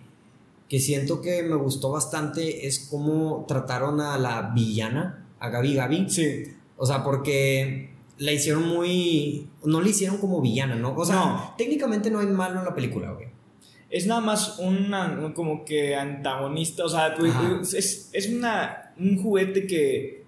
[0.69, 6.10] que siento que me gustó bastante es cómo trataron a la villana, a Gabi Gabi.
[6.10, 6.43] Sí.
[6.78, 9.47] O sea, porque la hicieron muy.
[9.63, 10.95] No la hicieron como villana, ¿no?
[10.95, 11.54] O sea, No.
[11.58, 13.28] técnicamente no hay malo en la película, güey.
[13.89, 19.67] Es nada más una, como que antagonista, o sea, güey, es, es una, un juguete
[19.67, 20.25] que,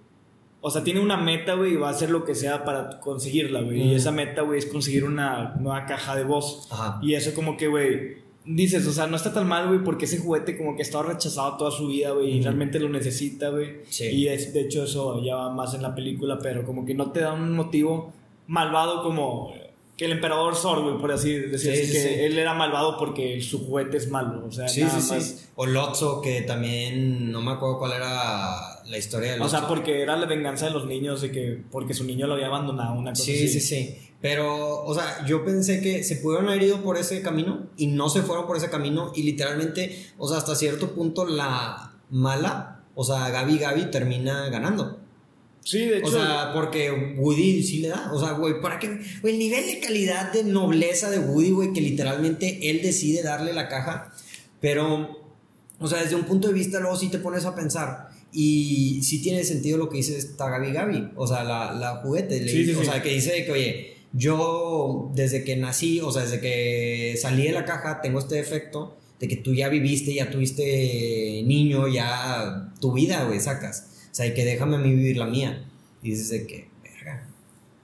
[0.60, 3.60] o sea, tiene una meta, güey, y va a hacer lo que sea para conseguirla,
[3.62, 3.82] güey.
[3.82, 6.68] Y esa meta, güey, es conseguir una nueva caja de voz.
[6.70, 6.98] Ajá.
[7.02, 10.18] Y eso como que, güey, dices, o sea, no está tan mal, güey, porque ese
[10.18, 13.76] juguete como que ha estado rechazado toda su vida, güey, y realmente lo necesita, güey.
[13.88, 14.04] Sí.
[14.06, 17.10] Y es, de hecho eso ya va más en la película, pero como que no
[17.12, 18.12] te da un motivo
[18.46, 19.52] malvado como
[19.96, 22.08] que el emperador Zor, güey, por así decir, Sí, sí, que sí.
[22.20, 25.24] él era malvado porque su juguete es malo, o sea, Sí, nada sí, más.
[25.24, 25.46] sí.
[25.56, 29.58] O Lotso, que también no me acuerdo cuál era la historia de O Lotso.
[29.58, 32.46] sea, porque era la venganza de los niños de que porque su niño lo había
[32.46, 33.48] abandonado, una cosa Sí, así.
[33.48, 33.98] sí, sí.
[34.20, 38.08] Pero, o sea, yo pensé que se pudieron haber ido por ese camino y no
[38.08, 43.04] se fueron por ese camino y literalmente, o sea, hasta cierto punto la mala, o
[43.04, 44.98] sea, Gaby Gaby termina ganando.
[45.62, 46.08] Sí, de hecho.
[46.08, 48.10] O sea, porque Woody sí le da.
[48.12, 48.88] O sea, güey, para que.
[49.20, 53.52] Güey, el nivel de calidad de nobleza de Woody, güey, que literalmente él decide darle
[53.52, 54.10] la caja.
[54.60, 55.20] Pero,
[55.78, 58.08] o sea, desde un punto de vista, luego sí te pones a pensar.
[58.32, 61.10] Y sí tiene sentido lo que dice esta Gaby Gaby.
[61.16, 62.40] O sea, la, la juguete.
[62.40, 62.84] le- Sí, sí, o sí.
[62.86, 67.52] sea, que dice que, oye, yo desde que nací, o sea, desde que salí de
[67.52, 72.92] la caja, tengo este defecto de que tú ya viviste, ya tuviste niño, ya tu
[72.92, 73.88] vida, güey, sacas.
[74.10, 75.64] O sea, y que déjame a mí vivir la mía.
[76.02, 77.28] Y dices de que, verga.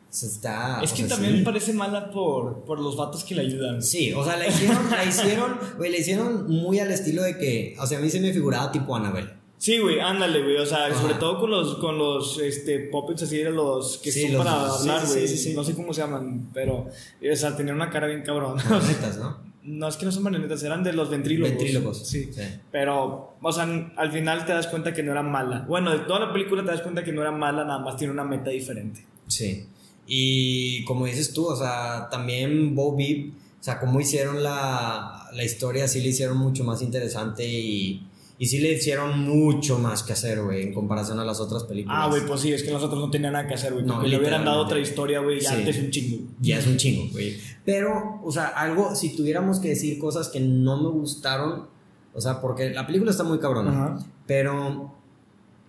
[0.09, 0.81] O sea, está.
[0.83, 1.43] es que sea, también sí.
[1.43, 3.83] parece mala por, por los vatos que le ayudan.
[3.83, 7.77] Sí, o sea, la hicieron, la hicieron, güey, la hicieron muy al estilo de que,
[7.81, 9.44] o sea, a mí se me figuraba tipo Annabelle.
[9.65, 10.59] Sí, güey, ándale, güey.
[10.59, 11.01] O sea, Ajá.
[11.01, 14.45] sobre todo con los, con los este, puppets así de los que Sí, son los-
[14.45, 15.27] para hablar, sí, güey.
[15.29, 15.55] sí, sí.
[15.55, 16.87] No sé cómo se llaman, pero,
[17.33, 18.59] o sea, tenían una cara bien cabrón.
[18.59, 19.39] Netas, ¿no?
[19.63, 21.57] no es que no son marionetas, eran de los ventrílogos.
[21.57, 22.07] Ventrílogos.
[22.07, 22.31] Sí.
[22.71, 23.65] Pero, o sea,
[23.97, 25.65] al final te das cuenta que no era mala.
[25.67, 28.13] Bueno, de toda la película te das cuenta que no era mala, nada más tiene
[28.13, 29.07] una meta diferente.
[29.29, 29.65] Sí.
[30.07, 35.43] Y como dices tú, o sea, también Bo Beep, o sea, cómo hicieron la, la
[35.43, 38.07] historia, sí le hicieron mucho más interesante y,
[38.39, 41.97] y sí le hicieron mucho más que hacer, güey, en comparación a las otras películas.
[42.01, 43.85] Ah, güey, pues sí, es que nosotros no tenían nada que hacer, güey.
[43.85, 45.57] No, le hubieran dado otra historia, güey, ya Sí.
[45.57, 46.29] antes un chingo.
[46.41, 47.37] Ya es un chingo, güey.
[47.65, 51.67] Pero, o sea, algo, si tuviéramos que decir cosas que no me gustaron,
[52.13, 54.93] o sea, porque la película está muy cabrona, pero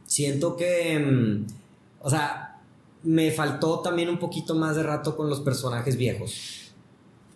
[0.06, 1.45] siento que, mm,
[2.01, 2.62] o sea,
[3.04, 6.64] me faltó también un poquito más de rato con los personajes viejos.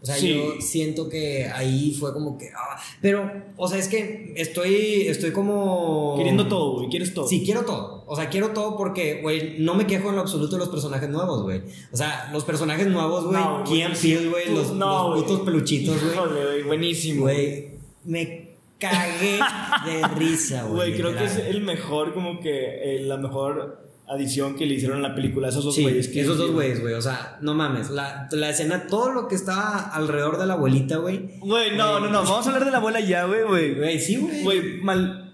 [0.02, 0.34] O sea, Sí.
[0.34, 5.32] yo siento que ahí fue como que, ah, pero, o sea, es que estoy, estoy
[5.32, 6.16] como...
[6.18, 7.28] Queriendo todo, güey, quieres todo.
[7.28, 8.06] Sí, quiero todo.
[8.08, 11.10] O sea, quiero todo porque, güey, no me quejo en lo absoluto de los personajes
[11.10, 11.64] nuevos, güey.
[11.92, 15.98] O sea, los personajes nuevos, güey, No, sí, Peele, güey, los, no, los putos peluchitos,
[16.02, 16.64] güey.
[16.64, 17.24] Buenísimo.
[17.24, 17.72] Güey,
[18.06, 19.40] me cagué
[19.86, 20.92] de risa, güey.
[20.92, 24.98] Güey, creo que es el mejor, como que eh, la mejor adición que le hicieron
[25.04, 25.50] a la película.
[25.50, 26.08] Esos dos Sí, güeyes.
[26.08, 26.96] que esos dos güeyes, güey.
[26.96, 27.90] O sea, no mames.
[27.92, 31.38] La, la escena, todo lo que estaba alrededor de la abuelita, güey.
[31.40, 32.24] Güey, no, no, no.
[32.24, 33.76] Vamos a hablar de la abuela ya, güey, güey.
[33.76, 34.44] Güey, sí, güey.
[34.44, 35.34] Güey, mal.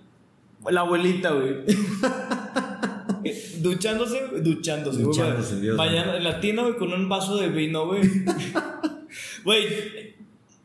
[0.69, 1.63] La abuelita, güey.
[3.61, 5.07] duchándose, duchándose, güey.
[5.07, 8.01] Duchándose, Dios Mañana en la tienda, güey, con un vaso de vino, güey.
[9.45, 9.67] Güey,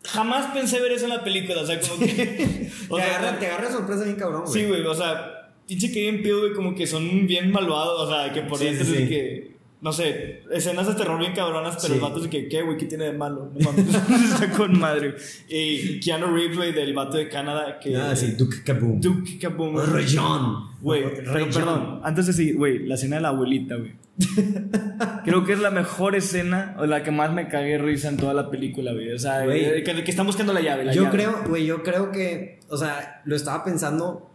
[0.04, 2.70] jamás pensé ver eso en la película, o sea, como que.
[2.88, 4.52] O te, sea, agarra, te agarra sorpresa bien cabrón, güey.
[4.52, 5.39] Sí, güey, o sea,
[5.70, 8.86] pinche que bien güey, como que son bien malvados, o sea, que por Sí, dentro
[8.86, 12.62] sí, que, no sé, escenas de terror bien cabronas, pero el vato es que, ¿qué,
[12.62, 12.76] güey?
[12.76, 13.52] ¿Qué tiene de malo?
[13.54, 13.86] No mames,
[14.32, 15.14] está con madre.
[15.48, 17.96] Y Keanu Reeves, güey, del vato de Canadá, que...
[17.96, 19.00] Ah, sí, Duke Kaboom.
[19.00, 19.86] Duke Kaboom, güey.
[19.86, 20.70] Rayón.
[20.80, 23.92] Güey, perdón, antes de seguir, güey, la escena de la abuelita, güey.
[25.24, 28.34] Creo que es la mejor escena, o la que más me cagué risa en toda
[28.34, 29.12] la película, güey.
[29.12, 31.16] O sea, eh, que, que están buscando la llave, la Yo llave.
[31.16, 34.29] creo, güey, yo creo que, o sea, lo estaba pensando,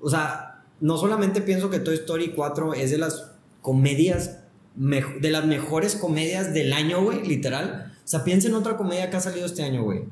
[0.00, 3.32] o sea, no solamente pienso que Toy Story 4 es de las
[3.62, 4.38] comedias,
[4.74, 7.92] de las mejores comedias del año, güey, literal.
[7.96, 10.04] O sea, piensa en otra comedia que ha salido este año, güey.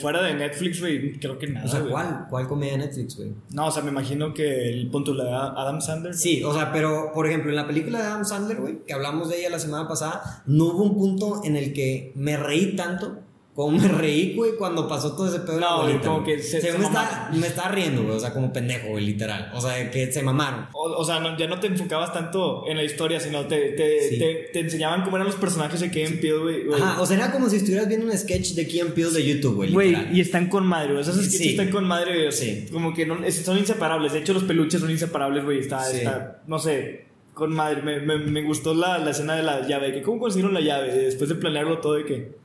[0.00, 1.82] Fuera de Netflix, güey, creo que nada, O sea.
[1.82, 2.26] ¿cuál?
[2.30, 3.32] ¿Cuál comedia de Netflix, güey?
[3.50, 6.14] No, o sea, me imagino que el punto de Adam Sandler.
[6.14, 9.28] Sí, o sea, pero, por ejemplo, en la película de Adam Sandler, güey, que hablamos
[9.28, 13.18] de ella la semana pasada, no hubo un punto en el que me reí tanto
[13.64, 16.36] como me reí, güey, cuando pasó todo ese pedo No, güey, como güey.
[16.36, 19.50] que se- se me, está, me estaba riendo, güey, o sea, como pendejo, güey, literal.
[19.54, 20.66] O sea, que se mamaron.
[20.72, 24.08] O, o sea, no- ya no te enfocabas tanto en la historia, sino te, te,
[24.08, 24.18] Sí.
[24.18, 26.64] te, te enseñaban cómo eran los personajes de Kevin Peele, güey.
[26.66, 26.80] güey.
[26.80, 29.54] Ajá, o sea, era como si estuvieras viendo un sketch de Key Peele de YouTube,
[29.56, 30.16] güey, Güey, literal.
[30.16, 31.00] y están con madre, güey.
[31.02, 31.48] Esos sketches Sí.
[31.50, 32.32] están con madre, güey.
[32.32, 32.66] Sí.
[32.72, 34.12] Como que no, son inseparables.
[34.12, 35.58] De hecho, los peluches son inseparables, güey.
[35.60, 35.98] Está, Sí.
[35.98, 37.82] está, no sé, con madre.
[37.82, 39.92] Me, me, me gustó la, la escena de la llave.
[39.92, 40.92] Que ¿Cómo consiguieron la llave?
[40.94, 42.39] Después de planearlo todo, de que.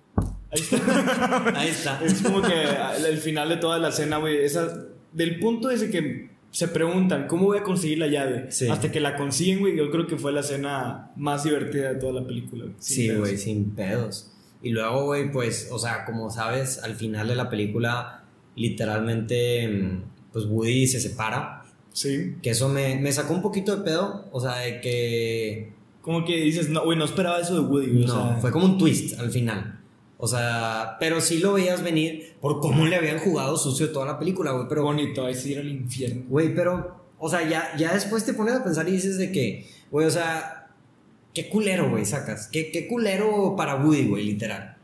[0.56, 1.54] Ahí está.
[1.60, 2.00] Ahí está.
[2.04, 2.54] Es como que
[3.08, 4.38] el final de toda la escena, güey.
[4.44, 4.86] Esa.
[5.14, 8.52] Del punto ese que se preguntan, ¿cómo voy a conseguir la llave?
[8.52, 8.68] Sí.
[8.70, 9.78] Hasta que la consiguen, güey.
[9.78, 12.66] Yo creo que fue la escena más divertida de toda la película.
[12.80, 14.32] Sí, güey, sin pedos.
[14.62, 18.24] Y luego, güey, pues, o sea, como sabes, al final de la película,
[18.56, 20.02] literalmente, mm,
[20.34, 21.64] pues Woody se separa.
[21.94, 22.36] Sí.
[22.42, 24.26] Que eso me, me sacó un poquito de pedo.
[24.32, 25.72] O sea, de que.
[26.02, 28.04] Como que dices, no, güey, no esperaba eso de Woody, güey.
[28.04, 29.80] o No, sea, fue como un twist al final.
[30.18, 34.20] O sea, pero sí lo veías venir por cómo le habían jugado sucio toda la
[34.20, 34.68] película, güey.
[34.70, 36.24] Pero, bonito, es ir al infierno.
[36.30, 39.68] güey, pero, o sea, ya, ya después te pones a pensar y dices de que,
[39.92, 40.68] güey, o sea,
[41.34, 42.48] qué culero, güey, sacas.
[42.48, 44.78] Qué, qué culero para Woody, güey, literal.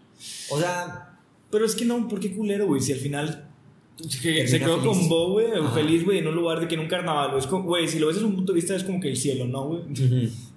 [0.50, 1.18] O sea,
[1.50, 2.82] Pero es que no, ¿por qué culero, güey?
[2.82, 3.51] Si al final
[4.10, 4.84] se, quedó feliz.
[4.98, 7.32] con Bo, güey, feliz, güey, en un lugar de que en un carnaval,
[7.64, 7.88] güey.
[7.88, 9.82] Si lo ves desde un punto de vista es como que el cielo, ¿no, güey?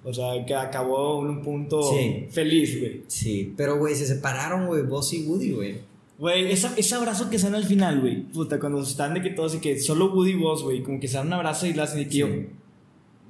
[0.03, 2.25] O sea, que acabó en un punto Sí.
[2.29, 3.01] feliz, güey.
[3.07, 5.75] sí, pero, güey, se separaron, güey, Boss y Woody, güey.
[6.17, 8.23] Güey, ese abrazo que se dan al final, güey.
[8.23, 11.07] Puta, cuando están de que todos y que solo Woody y Boss, güey, como que
[11.09, 12.17] se dan un abrazo y le hacen de que Sí.
[12.19, 12.27] yo,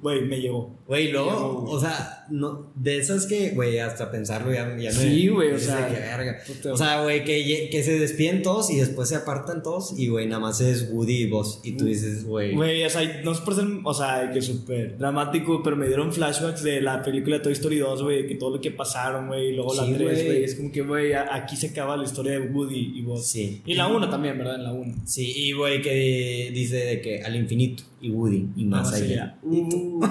[0.06, 0.78] güey, me llegó.
[0.86, 4.92] Güey, luego, o sea, no, de esas que, güey, hasta pensarlo ya, ya me.
[4.92, 6.38] Sí, güey, o sea, que verga.
[6.72, 10.28] O sea, güey, que, que se despiden todos y después se apartan todos y, güey,
[10.28, 11.58] nada más es Woody y Buzz.
[11.64, 12.54] Y tú dices, güey.
[12.54, 16.12] Güey, o sea, no es por ser, o sea, que súper dramático, pero me dieron
[16.12, 19.52] flashbacks de la película Toy Story 2, güey, que todo lo que pasaron, güey, y
[19.54, 20.24] luego Sí, la 3, güey.
[20.24, 23.26] güey, es como que, güey, aquí se acaba la historia de Woody y Buzz.
[23.26, 23.60] Sí.
[23.66, 24.54] Y la 1 también, ¿verdad?
[24.54, 24.94] En la 1.
[25.04, 29.38] Sí, y, güey, que dice de que al infinito y Woody y más allá.
[29.42, 29.95] Uh,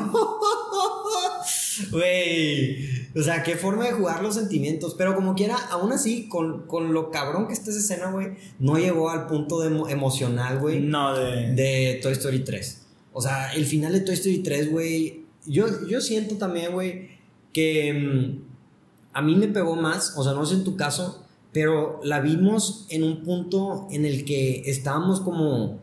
[1.91, 4.95] Güey, o sea, qué forma de jugar los sentimientos.
[4.97, 8.77] Pero como quiera, aún así, con, con lo cabrón que está esa escena, güey, no
[8.77, 10.79] llegó al punto de emo- emocional, güey.
[10.79, 11.53] no, de...
[11.53, 12.81] de Toy Story 3.
[13.13, 15.25] O sea, el final de Toy Story 3, güey.
[15.45, 17.09] Yo, yo siento también, güey,
[17.53, 18.43] que mm,
[19.13, 20.13] a mí me pegó más.
[20.17, 24.23] O sea, no sé en tu caso, pero la vimos en un punto en el
[24.25, 25.79] que estábamos como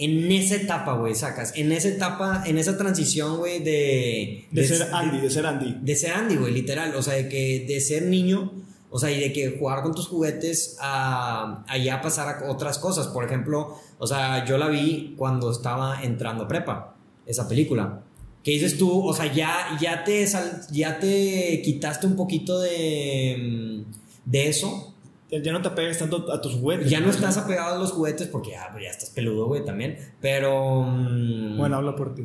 [0.00, 1.52] en esa etapa, güey, sacas.
[1.54, 5.76] En esa etapa, en esa transición, güey, de, De ser Andy, de ser Andy.
[5.82, 6.94] de ser Andy, güey, literal.
[6.96, 8.50] O sea, de que de ser niño,
[8.88, 12.78] o sea, y de que jugar con tus juguetes a, a ya pasar a otras
[12.78, 13.08] cosas.
[13.08, 18.02] Por ejemplo, o sea, yo la vi cuando estaba entrando a prepa, esa película.
[18.42, 19.06] ¿Qué dices tú?
[19.06, 20.26] O sea, ya, ya, te,
[20.70, 24.89] ya te quitaste un poquito de, mm, de eso.
[25.30, 26.90] Ya no te pegas tanto a tus juguetes.
[26.90, 29.96] Ya no estás apegado a los juguetes porque ya, ya estás peludo, güey, también.
[30.20, 30.82] Pero...
[30.82, 32.24] mm, Bueno, habla por ti.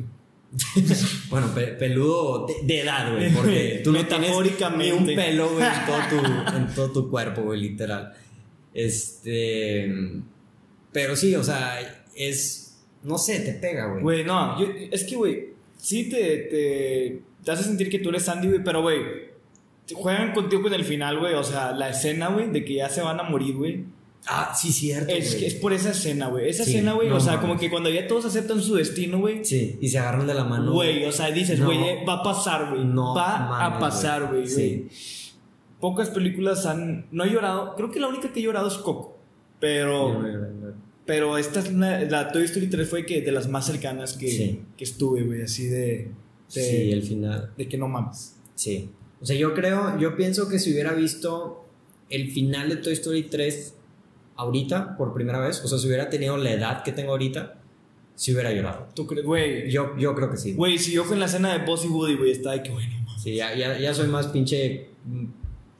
[1.30, 4.30] bueno, pe- peludo de, de edad, güey, porque tú no tienes
[4.76, 8.12] ni un pelo, güey, en todo tu, en todo tu cuerpo, güey, literal.
[8.72, 9.92] Este.
[10.92, 12.78] Pero sí, o sea, es.
[13.02, 14.02] No sé, te pega, güey.
[14.02, 18.28] Güey, no, yo- es que, güey, sí te, te, te hace sentir que tú eres
[18.28, 18.98] Andy, güey, pero, güey,
[19.94, 23.00] juegan contigo en el final, güey, o sea, la escena, güey, de que ya se
[23.02, 23.84] van a morir, güey.
[24.28, 25.12] Ah, sí, cierto.
[25.14, 26.48] Es, es por esa escena, güey.
[26.48, 27.48] Esa Sí, escena, güey, no o sea, mames.
[27.48, 29.44] como que cuando ya todos aceptan su destino, güey.
[29.44, 30.72] Sí, y se agarran de la mano.
[30.72, 31.66] Güey, o sea, dices, No.
[31.66, 32.84] güey, eh, va a pasar, güey.
[32.84, 34.48] No va mames, a pasar, güey.
[34.48, 34.88] Sí.
[35.78, 37.06] Pocas películas han.
[37.12, 37.74] No he llorado.
[37.76, 39.16] Creo que la única que he llorado es Coco.
[39.60, 40.20] Pero.
[41.04, 42.00] Pero esta es una.
[42.00, 44.62] La Toy Story 3 fue que de las más cercanas que, Sí.
[44.76, 45.42] que estuve, güey.
[45.42, 45.78] Así de.
[45.78, 46.10] de
[46.48, 47.52] Sí, el final.
[47.56, 48.34] de que no mames.
[48.56, 48.90] Sí.
[49.20, 51.64] O sea, yo creo, yo pienso que si hubiera visto
[52.10, 53.74] el final de Toy Story 3
[54.36, 57.58] ahorita, por primera vez, o sea, si hubiera tenido la edad que tengo ahorita,
[58.14, 58.88] si hubiera llorado.
[58.94, 59.70] ¿Tú crees, güey?
[59.70, 60.54] Yo, yo creo que sí.
[60.54, 62.86] Güey, si yo con la escena de Boss y Woody, güey, estaba de que, güey,
[62.88, 63.22] no mames.
[63.22, 64.88] Sí, ya, ya, ya soy más pinche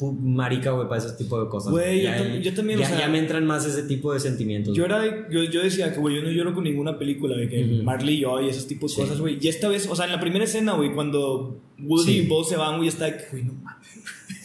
[0.01, 1.73] marica, güey, para ese tipo de cosas.
[1.73, 4.13] Güey, yo Ya- tam- yo también, Ya, o sea- ya me entran más ese tipo
[4.13, 4.77] de sentimientos.
[4.77, 7.49] Yo, era de- yo, yo decía que, güey, yo no lloro con ninguna película, de
[7.49, 7.65] que.
[7.83, 9.01] Marley y yo y esos tipos de Sí.
[9.03, 9.39] cosas, güey.
[9.41, 12.19] Y esta vez, o sea, en la primera escena, güey, cuando Woody Sí.
[12.19, 13.87] y Buzz se van, güey, está de que, güey, no mames.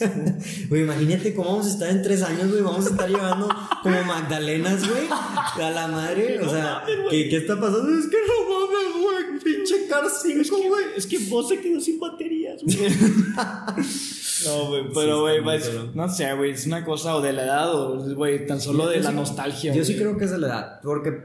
[0.68, 2.62] Güey, imagínate cómo vamos a estar en tres años, güey.
[2.62, 3.48] Vamos a estar llevando
[3.82, 5.04] como Magdalenas, güey.
[5.10, 6.40] A la madre.
[6.40, 7.96] O sea, ¿qué, ¿qué está pasando?
[7.96, 9.40] Es que no mames, güey.
[9.56, 10.84] Pinche Car 5, güey.
[10.96, 12.76] Es que Buzz se quedó sin baterías, güey.
[14.46, 17.74] no, güey, pero, güey, pues, no sé, güey, es una cosa o de la edad
[17.74, 19.74] o, güey, tan solo de Yo la sí- nostalgia.
[19.74, 20.80] Yo sí creo que es de la edad.
[20.82, 21.24] Porque,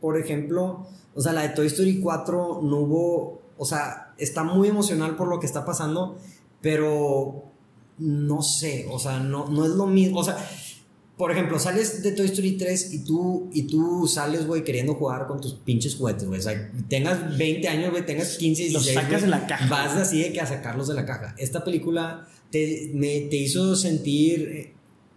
[0.00, 3.42] por ejemplo, o sea, la de Toy Story 4 no hubo.
[3.58, 6.16] O sea, está muy emocional por lo que está pasando,
[6.60, 7.44] pero
[7.98, 10.20] no sé, o sea, no, no es lo mismo.
[10.20, 10.36] O sea,
[11.18, 15.26] por ejemplo, sales de Toy Story 3 y tú, y tú sales, güey, queriendo jugar
[15.26, 16.40] con tus pinches juguetes, güey.
[16.40, 18.94] O sea, tengas 20 años, güey, tengas 15, 16.
[18.94, 19.66] Los sacas de la caja.
[19.68, 21.34] Vas así de que a sacarlos de la caja.
[21.36, 24.72] Esta película te, me- te hizo sentir, eh,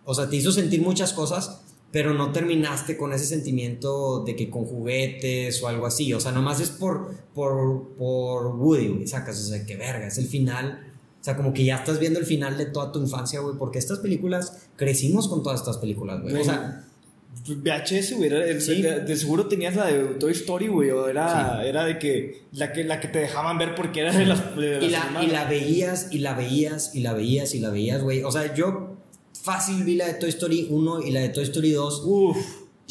[0.05, 4.49] o sea, te hizo sentir muchas cosas, pero no terminaste con ese sentimiento de que
[4.49, 6.11] con juguetes o algo así.
[6.13, 10.17] O sea, nomás es por, por, por Woody, güey, sacas, o sea, que verga, es
[10.17, 10.91] el final.
[11.21, 13.79] O sea, como que ya estás viendo el final de toda tu infancia, güey, porque
[13.79, 16.33] estas películas, crecimos con todas estas películas, güey.
[16.41, 16.85] O sea,
[17.45, 18.29] VHS, güey.
[18.31, 18.81] era- Sí.
[18.81, 20.89] De, de seguro tenías la de Toy Story, güey.
[20.91, 24.25] O era, era de que la, que la que te dejaban ver porque era de
[24.25, 24.55] las.
[24.55, 27.69] De las Y la, y la veías, y la veías, y la veías, y la
[27.69, 28.23] veías, güey.
[28.23, 28.95] O sea, yo
[29.41, 32.03] fácil vi la de Toy Story 1 y la de Toy Story 2.
[32.05, 32.37] Uf,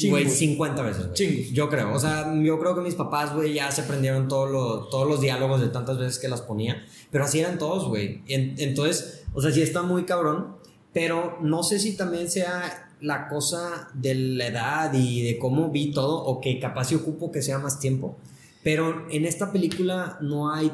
[0.09, 0.35] Güey, güey.
[0.35, 1.53] 50 veces, güey.
[1.53, 1.93] Yo creo.
[1.93, 5.21] O sea, yo creo que mis papás, güey, ya se aprendieron todos los, todos los
[5.21, 6.83] diálogos de tantas veces que las ponía.
[7.11, 8.21] Pero así eran todos, güey.
[8.27, 10.57] En- entonces, o sea, sí está muy cabrón.
[10.93, 15.91] Pero no sé si también sea la cosa de la edad y de cómo vi
[15.91, 18.17] todo, o que capaz si ocupo que sea más tiempo.
[18.63, 20.71] Pero en esta película no hay.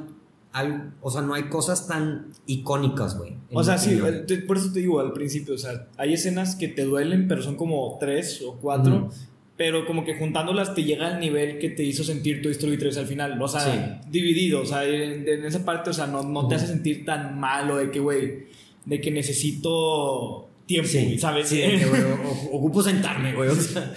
[0.51, 3.33] al- o sea, no hay cosas tan icónicas, güey.
[3.53, 6.55] O sea, sí, el- te- por eso te digo al principio, o sea, hay escenas
[6.55, 9.09] que te duelen, pero son como tres o cuatro,
[9.57, 12.97] pero como que juntándolas te llega al nivel que te hizo sentir Toy Story 3
[12.97, 16.47] al final, o sea, dividido, o sea, en, en esa parte, o sea, no, no
[16.47, 18.45] te hace sentir tan malo de que, güey,
[18.85, 21.49] de que necesito tiempo, Sí, ¿sabes?
[21.49, 22.01] Sí, güey,
[22.53, 23.49] ocupo sentarme, güey.
[23.49, 23.93] O sea.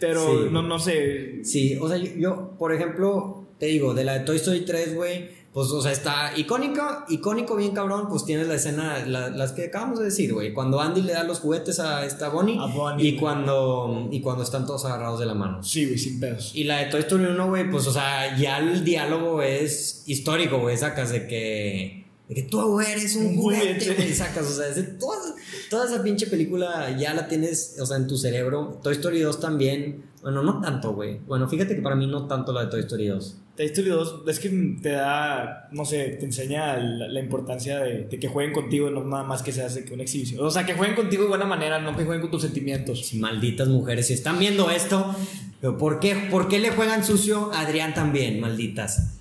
[0.00, 0.48] pero Sí.
[0.50, 4.20] no, no sé, Sí, o sea, yo, yo, por ejemplo, te digo, de la de
[4.20, 8.56] Toy Story 3, güey, pues, o sea, está icónica, icónico, bien cabrón, pues tienes la
[8.56, 12.04] escena, la- las que acabamos de decir, güey, cuando Andy le da los juguetes a
[12.04, 15.62] esta Bonnie, A Bonnie, y cuando, y cuando están todos agarrados de la mano.
[15.62, 16.52] sí, güey, sin pedos.
[16.54, 20.58] Y la de Toy Story 1, güey, pues, o sea, ya el diálogo es histórico,
[20.58, 22.05] güey, sacas de que...
[22.28, 25.34] De que tú eres un juguete, güey, sacas, o sea, de toda,
[25.70, 28.80] toda esa pinche película ya la tienes, o sea, en tu cerebro.
[28.82, 31.20] Toy Story 2 también, bueno, no tanto, güey.
[31.20, 33.36] Bueno, fíjate que para mí no tanto la de Toy Story 2.
[33.56, 34.48] Toy Story 2 es que
[34.82, 39.04] te da, no sé, te enseña la, la importancia de, de que jueguen contigo, no
[39.04, 40.44] nada más que se hace que una exhibición.
[40.44, 43.06] O sea, que jueguen contigo de buena manera, no que jueguen con tus sentimientos.
[43.06, 45.14] Si malditas mujeres, si están viendo esto,
[45.60, 49.15] pero ¿por qué, ¿por qué le juegan sucio a Adrián también, malditas?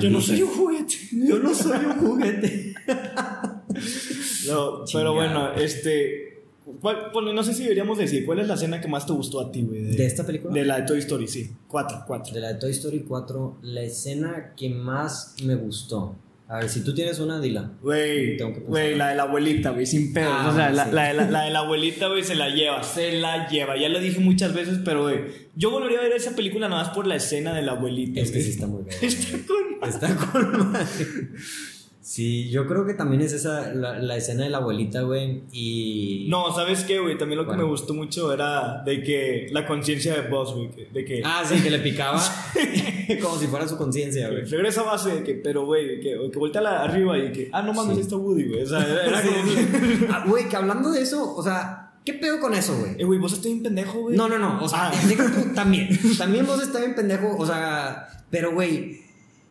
[0.00, 0.94] Yo no soy un juguete.
[1.12, 2.74] Yo no soy un juguete.
[4.48, 4.84] No, Chingado.
[4.94, 6.42] pero bueno, este.
[6.80, 9.40] ¿cuál- bueno, no sé si deberíamos decir, ¿cuál es la escena que más te gustó
[9.40, 9.82] a ti, güey?
[9.96, 10.52] ¿De esta película?
[10.54, 11.50] De la de Toy Story, sí.
[11.68, 12.32] Cuatro, cuatro.
[12.34, 16.14] De la de Toy Story 4, la escena que más me gustó.
[16.50, 17.78] A ver, si tú tienes una, dila.
[17.80, 18.36] Güey,
[18.66, 20.32] güey, la de la abuelita, güey, sin pedos.
[20.34, 20.90] Ah, o sea, la, sí.
[20.92, 23.76] la de la, la de la abuelita, güey, se la lleva, se la lleva.
[23.76, 25.20] Ya lo dije muchas veces, pero, güey,
[25.54, 28.20] yo volvería a ver esa película nada más por la escena de la abuelita.
[28.20, 29.00] Es que sí está muy bien.
[29.00, 31.06] Está con Está con madre.
[32.02, 35.42] Sí, yo creo que también es esa, la, la escena de la abuelita, güey.
[35.52, 36.26] Y.
[36.30, 37.18] No, ¿sabes qué, güey?
[37.18, 41.04] También lo que me gustó mucho era de que la conciencia de Boss, güey, de
[41.04, 42.18] que Ah, sí, que le picaba.
[43.20, 44.44] como si fuera su conciencia, güey.
[44.46, 47.60] regresa a base de que, pero, güey, que, que voltea la- arriba y que, ah,
[47.62, 48.00] no mames, Sí.
[48.02, 48.62] está Woody, güey.
[48.62, 52.40] O sea, era, era como Ah, Güey, que hablando de eso, o sea, ¿qué pedo
[52.40, 52.92] con eso, güey?
[52.98, 54.16] eh, güey, vos estás bien pendejo, güey.
[54.16, 54.62] No, no, no.
[54.64, 54.92] O sea, Ah.
[55.54, 55.88] también.
[56.18, 57.36] También vos estás bien pendejo.
[57.36, 58.99] O sea, pero güey.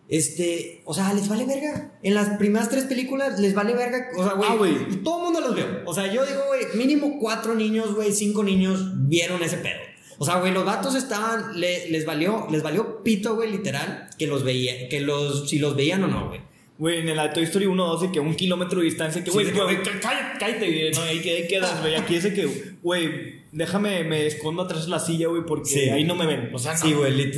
[0.10, 1.94] Este, o sea, les vale verga.
[2.02, 4.08] En las primeras tres películas les vale verga.
[4.18, 4.76] O sea, güey.
[4.76, 4.88] Ah.
[5.04, 5.66] Todo el mundo los vio.
[5.86, 9.78] O sea, yo digo, güey, mínimo cuatro niños, güey, cinco niños vieron ese pedo.
[10.18, 14.28] O sea, güey, los datos estaban, le- les valió, les valió pito, güey, literal, que
[14.28, 16.42] los veía, que los, si los veían o no, güey.
[16.78, 19.38] Güey, en la Toy Story 1 2 de que un kilómetro de distancia, que, Sí,
[19.38, 21.96] güey, cá- cállate, cállate, güey, no, ahí, que- ahí quedas, güey.
[21.96, 22.50] Aquí es de que,
[22.82, 25.80] güey, déjame, me escondo atrás de la silla, güey, porque Sí.
[25.90, 26.50] ahí no me ven.
[26.54, 26.76] O sea.
[26.78, 27.32] Sí, güey,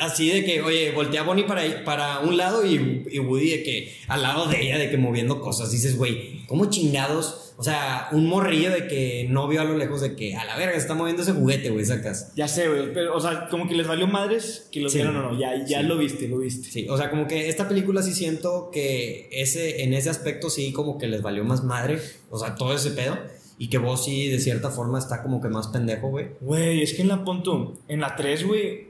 [0.00, 3.96] así de que, oye, voltea Bonnie para, para un lado y, y Woody de que
[4.08, 5.70] al lado de ella, de que moviendo cosas.
[5.70, 7.44] Dices, güey, ¿cómo chingados?
[7.60, 10.56] O sea, un morrillo de que no vio a lo lejos de que a la
[10.56, 12.32] verga está moviendo ese juguete, güey, sacas.
[12.36, 14.98] Ya sé, güey, pero, o sea, como que les valió madres que lo Sí.
[14.98, 15.36] vieron o no.
[15.40, 15.86] Ya, ya Sí.
[15.86, 16.70] lo viste, lo viste.
[16.70, 20.72] Sí, o sea, como que esta película sí siento que ese, en ese aspecto sí
[20.72, 21.98] como que les valió más madre,
[22.30, 23.18] o sea, todo ese pedo.
[23.58, 26.28] Y que vos sí, de cierta forma, está como que más pendejo, güey.
[26.40, 28.88] Güey, es que en la punto, en la 3, güey,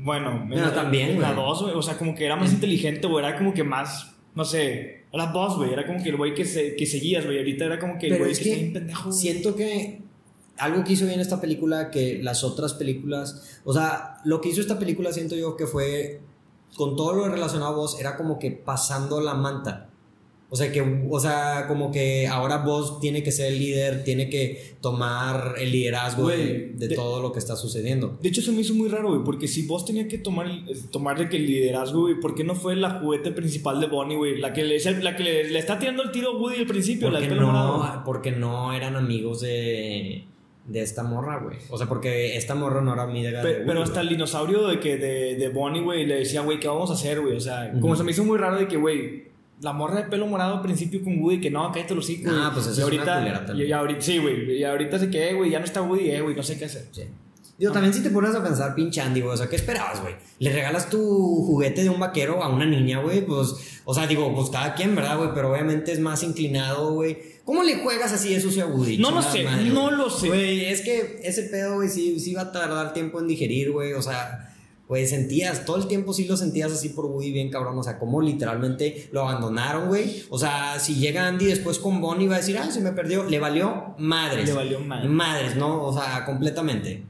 [0.00, 1.46] bueno, en la, también, en la güey.
[1.46, 4.44] 2, güey, o sea, como que era más inteligente, güey, era como que más, no
[4.44, 7.64] sé, era boss, güey, era como que el güey que, se, que seguías, güey, ahorita
[7.64, 9.04] era como que el güey es que, que está bien pendejo.
[9.04, 9.18] güey.
[9.18, 10.02] siento que
[10.58, 14.60] algo que hizo bien esta película que las otras películas, o sea, lo que hizo
[14.60, 16.20] esta película siento yo que fue
[16.76, 19.87] con todo lo relacionado a vos era como que pasando la manta.
[20.50, 20.80] O sea que
[21.10, 25.70] o sea, como que ahora vos tiene que ser el líder, tiene que tomar el
[25.72, 28.18] liderazgo de, de de- todo lo que está sucediendo.
[28.22, 30.88] De hecho, se me hizo muy raro, güey, porque si vos tenías que tomar, el-
[30.90, 34.16] tomar de que el liderazgo, güey, ¿por qué no fue la juguete principal de Bonnie,
[34.16, 34.38] güey?
[34.38, 37.10] La que, le, la que le, le está tirando el tiro a Woody al principio,
[37.10, 37.84] la Porque morado.
[37.96, 40.24] no, porque no eran amigos de,
[40.66, 41.58] de esta morra, güey.
[41.68, 44.06] O sea, porque esta morra no era amiga de Pe- Pero, Woody, hasta güey.
[44.06, 47.20] el dinosaurio de que de, de Bonnie, güey, le decía, güey, ¿qué vamos a hacer,
[47.20, 47.36] güey?
[47.36, 49.28] O sea, como se me hizo muy raro de que, güey,
[49.60, 52.30] la morra de pelo morado al principio con Woody, que no, cállate los hocico.
[52.32, 53.66] Ah, pues esa y es una ahorita, culera también.
[53.66, 56.20] y, y ahorita, sí, güey, y ahorita se que, güey, ya no está Woody, eh,
[56.20, 56.86] güey, no sé qué hacer.
[56.92, 57.02] Sí.
[57.58, 60.14] Digo, también si te pones a pensar, pinche Andy, güey, o sea, ¿qué esperabas, güey?
[60.38, 64.32] Le regalas tu juguete de un vaquero a una niña, güey, pues, o sea, digo,
[64.32, 65.30] pues cada quien, ¿verdad, güey?
[65.34, 67.18] Pero obviamente es más inclinado, güey.
[67.44, 68.98] ¿Cómo le juegas así eso a Woody?
[68.98, 69.96] No lo sé, madre, no güey.
[69.96, 70.28] lo sé.
[70.28, 73.94] Güey, es que ese pedo, güey, sí, sí va a tardar tiempo en digerir, güey,
[73.94, 74.44] o sea...
[74.88, 77.98] Güey, sentías, todo el tiempo sí lo sentías así por Woody bien cabrón, o sea,
[77.98, 80.22] como literalmente lo abandonaron, güey.
[80.30, 83.24] O sea, si llega Andy después con Bonnie va a decir, ah, se me perdió,
[83.24, 84.48] le valió madres.
[84.48, 85.10] Le valió madres.
[85.10, 85.84] Madres, ¿no?
[85.84, 87.02] O sea, completamente.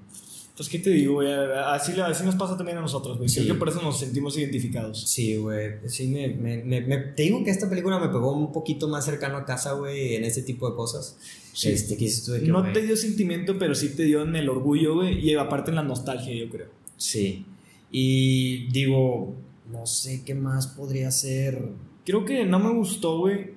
[0.56, 1.28] Pues, ¿qué te digo, güey?
[1.32, 3.28] Así, así nos pasa también a nosotros, güey.
[3.28, 3.42] Sí.
[3.42, 5.00] Creo que por eso nos sentimos identificados.
[5.08, 5.74] Sí, güey.
[5.86, 9.04] Sí, me, me, me- me- te digo que esta película me pegó un poquito más
[9.04, 11.16] cercano a casa, güey, en ese tipo de cosas.
[11.52, 11.68] Sí.
[11.70, 12.10] Este, que
[12.48, 15.24] No te dio sentimiento, pero sí te dio en el orgullo, güey.
[15.24, 16.66] Y aparte en la nostalgia, yo creo.
[16.96, 17.46] Sí.
[17.90, 19.34] Y digo,
[19.70, 21.70] no sé qué más podría ser.
[22.04, 23.54] Creo que no me gustó, güey,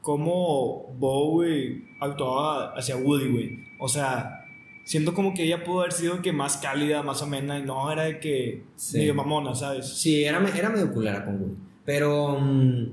[0.00, 3.58] cómo Bo, güey, actuaba hacia Woody, güey.
[3.78, 4.44] O sea,
[4.84, 8.04] siento como que ella pudo haber sido que más cálida, más amena, y no era
[8.04, 8.98] de que Sí.
[8.98, 9.86] medio mamona, ¿sabes?
[9.88, 11.56] Sí, era, era medio culera con Woody.
[11.84, 12.38] Pero.
[12.40, 12.86] mm,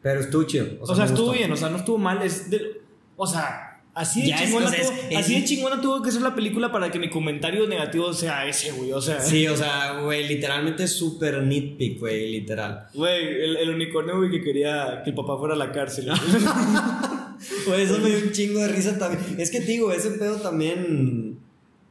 [0.00, 0.66] pero estuvo chido.
[0.80, 2.22] O sea, estuvo bien, o sea, no estuvo mal.
[2.22, 2.80] Es de-
[3.16, 3.67] o sea,
[3.98, 6.70] así de, Ya chingona es- tuvo, es- así de chingona tuvo que ser la película
[6.72, 8.92] para que mi comentario negativo sea ese, güey.
[8.92, 12.86] O sea, Sí, o sea, güey, literalmente es súper nitpick, güey, literal.
[12.94, 16.08] güey, el, el unicornio, güey, que quería que el papá fuera a la cárcel.
[17.66, 19.36] Güey, eso me dio un chingo de risa también.
[19.38, 21.38] Es que digo, ese pedo también.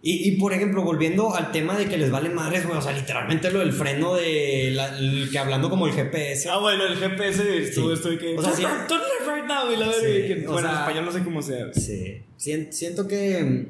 [0.09, 2.93] Y, y, por ejemplo, volviendo al tema de que les vale madres, güey, o sea,
[2.93, 4.71] literalmente lo del freno de.
[4.73, 6.47] la- el que hablando como el GPS.
[6.49, 7.93] ah, bueno, el GPS estuvo, Sí.
[7.95, 8.37] estoy que.
[8.37, 8.63] O sea, sí.
[8.63, 11.73] Right now, la Sí, que- Bueno, en español no sé cómo sea.
[11.73, 12.21] Sí.
[12.37, 13.67] Sien- siento que.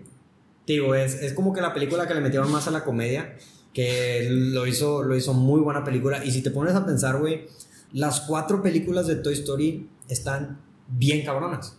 [0.67, 3.35] Digo, es, es como que la película que le metieron más a la comedia.
[3.73, 6.23] Que lo hizo, lo hizo muy buena película.
[6.23, 7.47] Y si te pones a pensar, güey,
[7.93, 11.77] las cuatro películas de Toy Story están bien cabronas.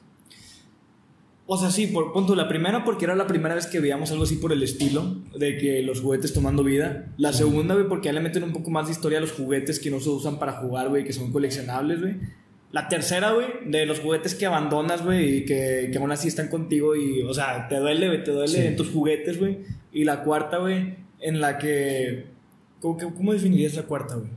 [1.50, 2.34] O sea, sí, por punto.
[2.34, 5.56] La primera, porque era la primera vez que veíamos algo así por el estilo, de
[5.56, 7.06] que los juguetes tomando vida.
[7.16, 9.80] La segunda, güey, porque ya le meten un poco más de historia a los juguetes
[9.80, 12.16] que no se usan para jugar, güey, que son coleccionables, güey.
[12.70, 16.48] La tercera, güey, de los juguetes que abandonas, güey, y que, que aún así están
[16.48, 18.60] contigo y, o sea, te duele, güey, te duele Sí.
[18.66, 19.60] en tus juguetes, güey.
[19.90, 22.26] Y la cuarta, güey, en la que...
[22.80, 24.28] ¿Cómo, cómo definirías la cuarta, güey?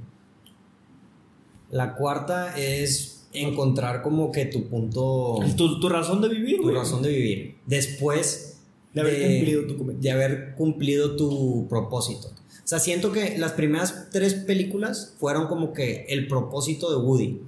[1.72, 5.40] La cuarta es encontrar como que tu punto.
[5.56, 6.76] Tu, tu razón de vivir, tu güey.
[6.76, 7.56] razón de vivir.
[7.66, 8.60] Después
[8.94, 12.30] De haber cumplido tu de haber cumplido tu propósito.
[12.30, 17.42] O sea, siento que las primeras tres películas fueron como que el propósito de Woody.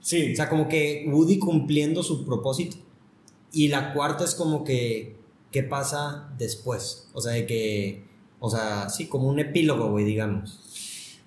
[0.00, 0.32] Sí.
[0.32, 2.76] O sea, como que Woody cumpliendo su propósito.
[3.52, 5.16] Y la cuarta es como que,
[5.52, 7.08] ¿qué pasa después?
[7.12, 8.04] O sea, de que,
[8.40, 10.60] o sea, sí, como un epílogo, güey, digamos.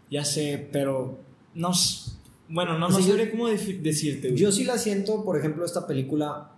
[0.09, 1.19] Ya sé, pero
[1.53, 1.71] no
[2.51, 4.39] bueno, no, no sabría cómo decirte, güey.
[4.39, 6.51] Yo sí la siento, por ejemplo, esta película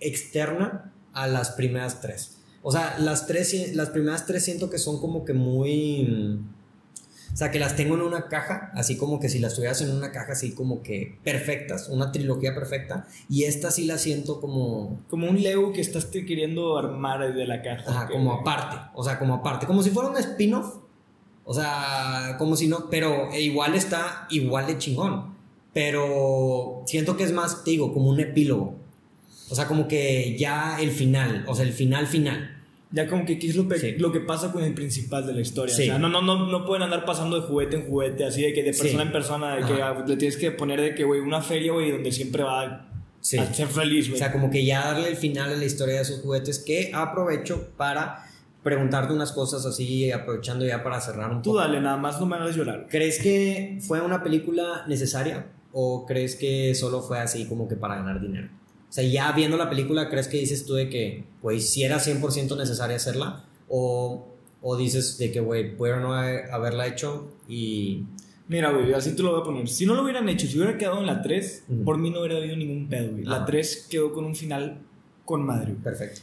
[0.00, 2.38] externa a las primeras tres.
[2.62, 6.02] O sea, las, tres, las primeras tres siento que son como que muy...
[6.04, 9.80] mm, O sea, que las tengo en una caja, así como que si las tuvieras
[9.82, 13.06] en una caja, así como que perfectas, una trilogía perfecta.
[13.28, 15.00] Y esta sí la siento como...
[15.08, 17.84] Como un Lego que estás queriendo armar de la caja.
[17.86, 18.76] Ajá, como aparte.
[18.94, 19.66] O sea, como aparte.
[19.66, 20.85] Como si fuera un spin-off.
[21.48, 22.90] O sea, como si no.
[22.90, 25.34] Pero igual está igual de chingón.
[25.72, 28.74] Pero siento que es más, te digo, como un epílogo.
[29.48, 31.44] O sea, como que ya el final.
[31.46, 32.52] O sea, el final final.
[32.90, 33.92] Ya como que qué es lo, Sí.
[33.98, 35.74] lo que pasa con el principal de la historia.
[35.74, 35.82] Sí.
[35.82, 38.52] O sea, no, no, no, no pueden andar pasando de juguete en juguete, así de
[38.54, 38.80] que de Sí.
[38.82, 39.96] persona en persona, de que Ajá.
[39.98, 42.88] ah, le tienes que poner de que, güey, una feria, güey, donde siempre va
[43.20, 43.38] Sí.
[43.38, 44.18] a ser feliz, O güey.
[44.18, 46.58] sea, como que ya darle el final a la historia de esos juguetes.
[46.60, 48.24] Que aprovecho para
[48.66, 51.60] preguntarte unas cosas así, aprovechando ya para cerrar un Tú poco.
[51.60, 52.88] dale, nada más no me hagas llorar.
[52.90, 57.94] ¿Crees que fue una película necesaria o crees que solo fue así como que para
[57.94, 58.48] ganar dinero?
[58.90, 61.98] O sea, ya viendo la película, ¿crees que dices tú de que, pues, si era
[62.00, 63.44] 100% necesaria hacerla?
[63.68, 64.26] O,
[64.62, 68.02] o dices de que, güey, pudieron no haber- haberla hecho y...
[68.48, 69.68] Mira, güey, así te lo voy a poner.
[69.68, 71.84] Si no lo hubieran hecho, si hubiera quedado en la 3, Ujú.
[71.84, 73.24] por mí no hubiera habido ningún pedo, güey.
[73.24, 73.44] La Ajá.
[73.46, 74.78] 3 quedó con un final
[75.24, 75.82] con madre, güey.
[75.84, 76.20] Perfecto.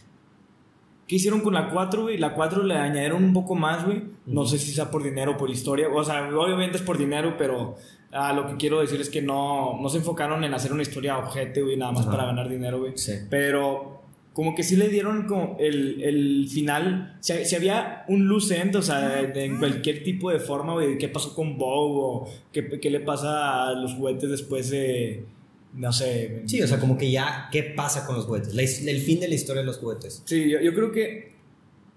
[1.08, 2.18] ¿Qué hicieron con la 4, güey?
[2.18, 4.04] La 4 le añadieron un poco más, güey.
[4.26, 5.88] No sé si sea por dinero o por historia.
[5.94, 7.76] O sea, obviamente es por dinero, pero
[8.12, 11.18] ah, lo que quiero decir es que no, no se enfocaron en hacer una historia
[11.18, 12.12] objeto, güey, nada más Ajá.
[12.12, 12.94] para ganar dinero, güey.
[12.96, 13.14] Sí.
[13.30, 14.02] Pero
[14.34, 17.18] como que sí le dieron como el, el final.
[17.20, 21.10] Si, si había un loose end, o sea, en cualquier tipo de forma, güey, qué
[21.10, 25.26] pasó con Bow o qué, qué le pasa a los juguetes después de.
[25.74, 26.44] No sé.
[26.46, 28.54] Sí, o sea, como que ya, ¿qué pasa con los juguetes?
[28.54, 30.22] La el fin de la historia de los juguetes.
[30.26, 31.34] Sí, yo, yo creo que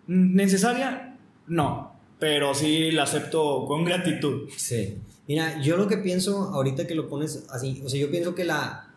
[0.07, 4.49] necesaria, no, pero sí la acepto con gratitud.
[4.57, 4.99] Sí.
[5.29, 8.45] Mira, yo lo que pienso ahorita que lo pones así, o sea, yo pienso que
[8.45, 8.95] la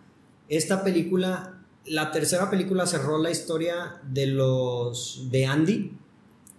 [0.48, 5.92] esta película, la tercera película cerró la historia de los de Andy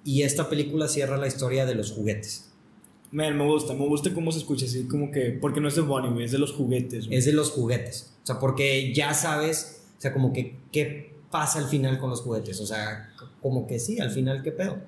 [0.04, 2.50] y esta película cierra la historia de los juguetes.
[3.10, 5.80] Me, me gusta, me gusta cómo se escucha así, como que, porque no es de
[5.80, 7.08] Bonnie, es de los juguetes.
[7.10, 8.09] Es de los juguetes.
[8.22, 12.20] O sea, porque ya sabes, o sea, como que qué pasa al final con los
[12.22, 12.60] juguetes.
[12.60, 13.10] O sea,
[13.40, 14.78] como que sí, al final qué pedo.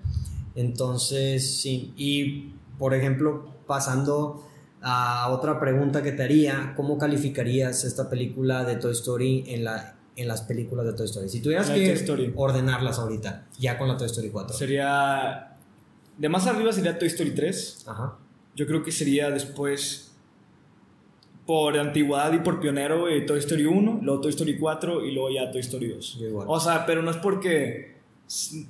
[0.54, 1.92] Entonces, sí.
[1.96, 4.46] Y, por ejemplo, pasando
[4.82, 9.96] a otra pregunta que te haría, ¿cómo calificarías esta película de Toy Story en, la,
[10.16, 11.28] en las películas de Toy Story?
[11.28, 14.56] Si tuvieras La que ordenarlas ahorita, ya con la Toy Story 4.
[14.56, 15.56] Sería.
[16.18, 17.84] De más arriba sería Toy Story 3.
[17.86, 18.18] Ajá.
[18.54, 20.11] Yo creo que sería después.
[21.46, 25.30] Por antigüedad y por pionero, güey, Toy Story 1, luego Toy Story 4 y luego
[25.30, 26.18] ya Toy Story 2.
[26.20, 26.46] Yo igual.
[26.48, 27.92] O sea, pero no es porque.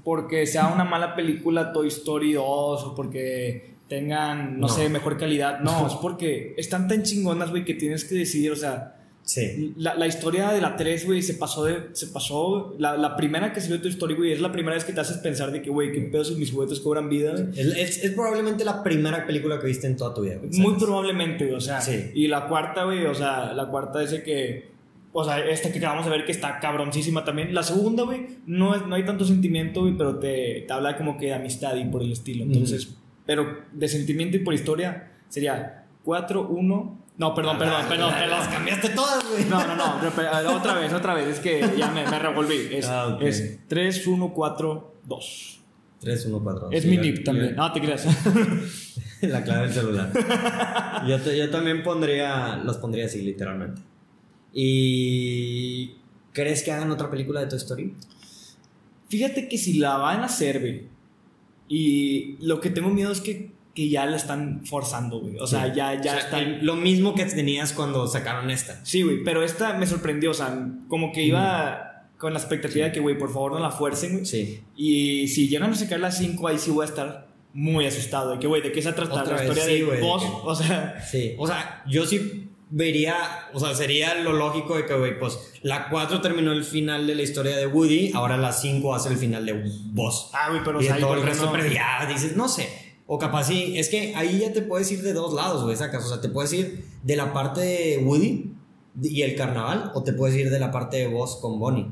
[0.03, 4.69] Porque sea una mala película Toy Story 2 o porque tengan, no, No.
[4.69, 5.61] sé, mejor calidad.
[5.61, 8.97] No, es porque están tan chingonas, güey, que tienes que decidir, o sea.
[9.25, 9.73] Sí.
[9.77, 11.91] La, la historia de la 3, güey, se pasó de.
[11.93, 12.75] Se pasó.
[12.79, 15.01] La, la primera que salió de Toy Story, güey, es la primera vez que te
[15.01, 17.45] haces pensar de que, güey, qué pedo si mis juguetes cobran vida, güey.
[17.59, 20.37] Es, es- es probablemente la primera película que viste en toda tu vida.
[20.39, 21.81] güey, Muy probablemente, güey, o sea.
[21.81, 22.11] Sí.
[22.15, 24.73] Y la cuarta, güey, o sea, la cuarta es de que.
[25.15, 27.55] O sea, esta que acabamos de ver que está cabroncísima también.
[27.55, 31.17] La segunda, güey, no, es- no hay tanto sentimiento, güey, pero te, te habla como
[31.17, 32.45] que de amistad y por el estilo.
[32.45, 37.02] Entonces, pero de sentimiento y por historia sería 4, 1.
[37.19, 39.45] No, perdón, perdón, perdón, Las cambiaste todas, güey.
[39.45, 42.69] No, no, no, otra vez, otra vez, es que ya me, me revolví.
[42.73, 43.23] Es, Ah, ok.
[43.23, 45.59] es 3, 1, 4, 2.
[46.01, 46.69] 3, 1, 4.
[46.73, 47.55] Es mi nip también.
[47.55, 48.07] No, te creas.
[49.23, 50.11] La clave del celular.
[51.07, 53.81] yo, te- yo también pondría, los pondría así, literalmente.
[54.53, 55.95] ¿Y
[56.33, 57.95] crees que hagan otra película de Toy Story?
[59.09, 60.89] Fíjate que si la van a hacer, güey,
[61.69, 65.37] y lo que tengo miedo es que, que ya la están forzando, güey.
[65.39, 65.73] O sea, Sí.
[65.77, 66.41] ya, ya O sea, están...
[66.43, 68.85] el- lo mismo que tenías cuando sacaron esta.
[68.85, 70.55] Sí, güey, pero esta me sorprendió, o sea,
[70.89, 74.27] como que iba con la expectativa de que, güey, por favor no la fuercen, güey.
[74.27, 74.61] Sí.
[74.77, 78.33] Y si llegan a sacar las 5, ahí sí voy a estar muy asustado.
[78.33, 80.23] De que, güey, ¿de qué se trata Otra la historia sí, de de vos?
[80.23, 81.35] que- O sea, Sí.
[81.39, 83.15] O sea, yo sí vería,
[83.53, 87.15] o sea, sería lo lógico de que, güey, pues la 4 terminó el final de
[87.15, 89.53] la historia de Woody, ahora la 5 hace el final de
[89.93, 90.31] Buzz.
[90.33, 91.53] ah, güey, pero o y sea, de ¿y todo el resto, no?
[91.53, 92.69] pero ya dices, no sé.
[93.07, 96.05] O capaz sí, es que ahí ya te puedes ir de dos lados, güey, sacas.
[96.05, 98.53] O sea, te puedes ir de la parte de Woody
[99.03, 101.87] y el carnaval, o te puedes ir de la parte de Buzz con Bonnie.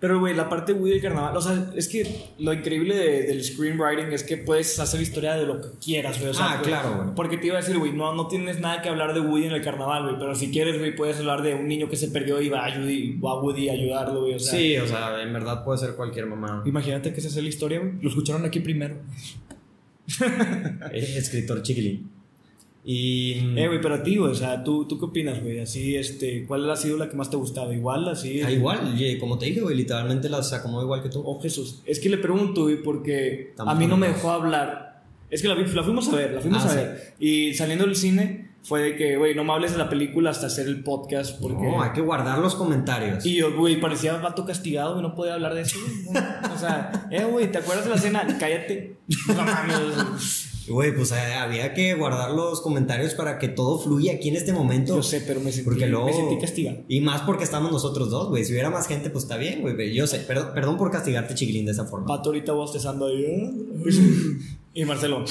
[0.00, 3.22] Pero, güey, la parte de Woody del carnaval, o sea, es que lo increíble de-
[3.24, 6.30] del screenwriting es que puedes hacer historia de lo que quieras, güey.
[6.30, 7.14] O sea, Ah, pues, claro, güey.
[7.14, 9.52] Porque te iba a decir, güey, no, no tienes nada que hablar de Woody en
[9.52, 12.40] el carnaval, güey, pero si quieres, güey, puedes hablar de un niño que se perdió
[12.40, 14.34] y va a, Woody, va a Woody a ayudarlo, güey.
[14.34, 16.62] O sea, Sí, o sea, en verdad puede ser cualquier mamá.
[16.64, 17.92] Imagínate que esa es la historia, güey.
[18.00, 18.96] Lo escucharon aquí primero.
[20.92, 22.10] Eh, Escritor chiquilín.
[22.84, 23.32] Y.
[23.56, 25.58] Eh, güey, pero a ti, o sea, ¿tú, ¿tú qué opinas, güey?
[25.60, 27.72] Así, este, ¿cuál ha sido la que más te ha gustado?
[27.72, 28.40] ¿Igual, así?
[28.42, 31.22] Ah, igual, y como te dije, güey, literalmente las acomodo igual que tú.
[31.24, 31.82] Oh, Jesús.
[31.84, 35.02] Es que le pregunto, güey, porque a mí no me dejó hablar.
[35.30, 36.76] Es que la, la fuimos a ver, la fuimos Ah, a sí.
[36.76, 37.14] ver.
[37.20, 40.46] Y saliendo del cine, fue de que, güey, no me hables de la película hasta
[40.46, 41.62] hacer el podcast, porque...
[41.62, 43.24] No, hay que guardar los comentarios.
[43.24, 45.78] Y yo, güey, parecía vato castigado, güey, no podía hablar de eso,
[46.54, 48.36] O sea, eh, güey, ¿te acuerdas de la escena?
[48.38, 48.98] Cállate.
[49.28, 50.46] No mames.
[50.68, 54.52] Güey, pues eh, había que guardar los comentarios para que todo fluya aquí en este
[54.52, 54.94] momento.
[54.94, 56.06] Yo sé, pero me sentí, Porque luego.
[56.06, 56.84] me sentí castigado.
[56.86, 58.44] Y más porque estamos nosotros dos, güey.
[58.44, 59.92] Si hubiera más gente, pues está bien, güey.
[59.92, 62.06] Yo sé, perdón, perdón por castigarte, chiquilín, de esa forma.
[62.06, 63.24] Pato ahorita bostezando ahí.
[63.24, 63.50] ¿eh?
[64.74, 65.24] Y Marcelo.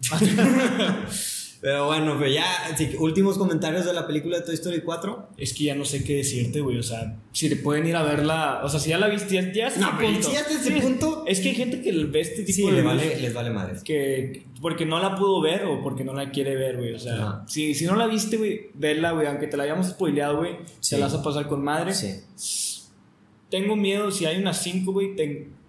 [1.60, 2.44] Pero bueno, pues ya,
[2.76, 5.30] sí, últimos comentarios de la película de Toy Story 4.
[5.36, 6.78] Es que ya no sé qué decirte, güey.
[6.78, 8.60] O sea, si te pueden ir a verla.
[8.62, 10.28] O sea, si ya la viste, ya, ya hasta No, pero punto.
[10.28, 12.66] si ya hasta ese Sí, punto- Es que hay gente que ve este tipo Sí,
[12.66, 12.72] de.
[12.72, 13.74] le vale, les vale madre.
[13.84, 16.94] Que porque no la pudo ver o porque no la quiere ver, güey.
[16.94, 17.44] O sea, Ajá.
[17.48, 19.26] si, si no la viste, güey, verla, güey.
[19.26, 20.90] Aunque te la hayamos spoileado, güey, Sí.
[20.90, 21.92] te la vas a pasar con madre.
[21.92, 22.20] Sí.
[23.50, 25.16] Tengo miedo, si hay unas 5, güey,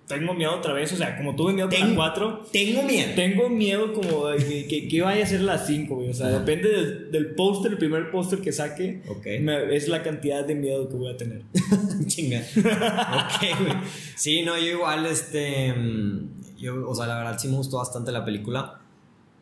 [0.09, 0.91] tengo miedo otra vez.
[0.91, 2.47] O sea, como tuve miedo con la 4.
[2.51, 3.11] Tengo miedo.
[3.15, 6.09] Tengo miedo como de que, que, que vaya a ser las 5, güey.
[6.09, 6.39] O sea, Ajá.
[6.39, 9.01] depende del, del póster, el primer póster que saque.
[9.07, 9.25] Ok.
[9.39, 11.43] me- es la cantidad de miedo que voy a tener.
[12.07, 12.39] Chinga.
[12.41, 13.73] ok, güey.
[14.17, 15.71] Sí, no, yo igual, este.
[15.73, 18.81] mm, Yo, o sea, la verdad sí me gustó bastante la película.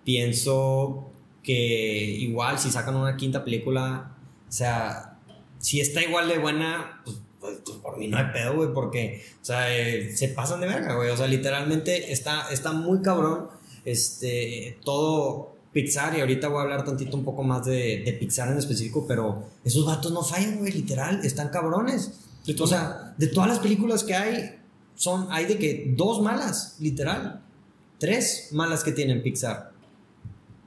[0.04, 1.12] Pienso
[1.44, 4.16] que igual si sacan una quinta película,
[4.48, 5.18] o sea,
[5.60, 9.24] si está igual de buena, pues, pues, pues, por mí no hay pedo, güey, porque,
[9.42, 11.10] o sea, eh, se pasan de verga, güey.
[11.10, 13.48] O sea, literalmente está, está muy cabrón.
[13.86, 18.50] Este, todo Pixar, y ahorita voy a hablar tantito un poco más de, de Pixar
[18.50, 22.12] en específico, pero esos vatos no fallan, güey, literal, están cabrones.
[22.60, 24.60] O sea, de todas las películas que hay,
[24.96, 27.44] son, hay de que dos malas, literal.
[27.98, 29.72] Tres malas que tienen Pixar.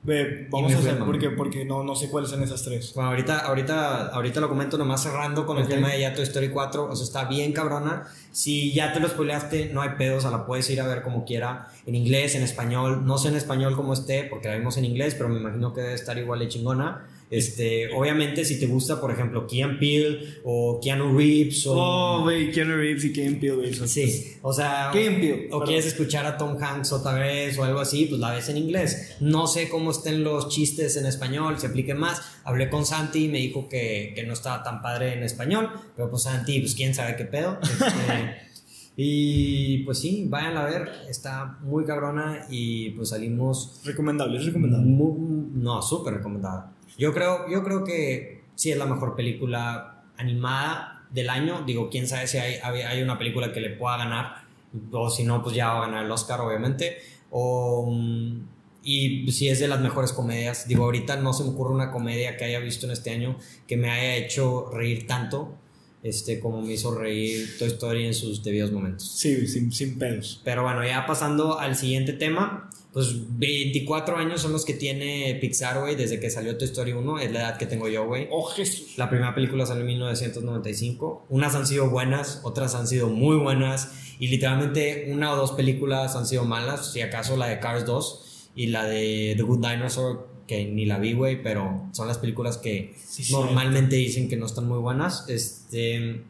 [0.03, 2.93] Ve, vamos a hacer, porque, porque no, no sé cuáles son esas tres.
[2.95, 5.65] Bueno, ahorita, ahorita, ahorita lo comento nomás cerrando con Ok.
[5.65, 6.87] el tema de ya Toy Story 4.
[6.87, 8.05] O sea, está bien cabrona.
[8.33, 10.17] Si ya te lo spoileaste, no hay pedo.
[10.17, 11.69] O sea, la puedes ir a ver como quiera.
[11.85, 13.05] En inglés, en español.
[13.05, 15.83] No sé en español cómo esté, porque la vimos en inglés, pero me imagino que
[15.83, 17.07] debe estar igual de chingona.
[17.31, 21.75] Este, obviamente, si te gusta, por ejemplo, Keanu Peele o Keanu Reeves o...
[21.77, 25.87] Oh, güey, Keanu Reeves y Kane Peele, son- Sí, o sea, Keanu Peele, o quieres
[25.87, 29.17] escuchar a Tom Hanks otra vez o algo así, pues la ves en inglés.
[29.21, 32.21] No sé cómo estén los chistes en español, se apliquen más.
[32.43, 36.11] Hablé con Santi y me dijo que, que no estaba tan padre en español, pero
[36.11, 37.59] pues Santi, pues quién sabe qué pedo.
[37.63, 38.35] Este,
[38.97, 44.85] y pues sí, vayan a ver, está muy cabrona y pues salimos Recomendable, es recomendable.
[44.87, 46.73] muy- no, súper recomendada.
[46.99, 51.63] Yo creo, yo creo que sí es la mejor película animada del año.
[51.67, 54.45] Digo, quién sabe si hay, hay una película que le pueda ganar.
[54.93, 56.99] O si no, pues ya va a ganar el Oscar, obviamente.
[57.31, 58.41] O, mm,
[58.83, 60.69] y pues, sí es de las mejores comedias.
[60.69, 63.37] Digo, ahorita no se me ocurre una comedia que haya visto en este año
[63.67, 65.57] que me haya hecho reír tanto
[66.03, 69.11] este, como me hizo reír Toy Story en sus debidos momentos.
[69.11, 70.41] Sí, sin, sin pedos.
[70.45, 75.81] Pero bueno, ya pasando al siguiente tema, pues 24 años son los que tiene Pixar,
[75.81, 78.27] güey, desde que salió Toy Story 1, es la edad que tengo yo, güey.
[78.31, 78.97] Oh, Jesús.
[78.97, 81.27] La primera película salió en 1995.
[81.29, 83.93] Unas han sido buenas, otras han sido muy buenas.
[84.19, 86.93] Y literalmente una o dos películas han sido malas.
[86.93, 90.99] Si acaso la de Cars 2 y la de The Good Dinosaur, que ni la
[90.99, 93.33] vi, güey, pero son las películas que Sí, sí.
[93.33, 95.25] normalmente dicen que no están muy buenas.
[95.29, 96.25] Este,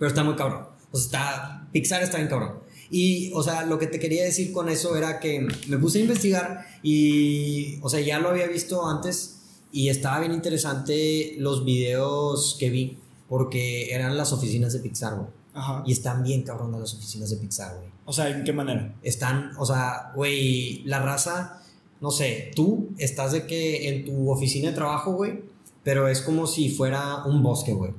[0.00, 0.66] pero está muy cabrón.
[0.90, 2.58] O sea, está, Pixar está bien cabrón.
[2.90, 6.02] Y, o sea, lo que te quería decir con eso era que me puse a
[6.02, 9.36] investigar y, o sea, ya lo había visto antes
[9.70, 15.28] y estaba bien interesante los videos que vi porque eran las oficinas de Pixar, güey.
[15.54, 15.84] Ajá.
[15.86, 17.90] Y están bien cabronas las oficinas de Pixar, güey.
[18.06, 18.92] O sea, ¿en qué manera?
[19.04, 21.62] Están, o sea, güey, la raza,
[22.00, 25.40] no sé, tú estás de que en tu oficina de trabajo, güey,
[25.82, 27.92] pero es como si fuera un bosque, güey.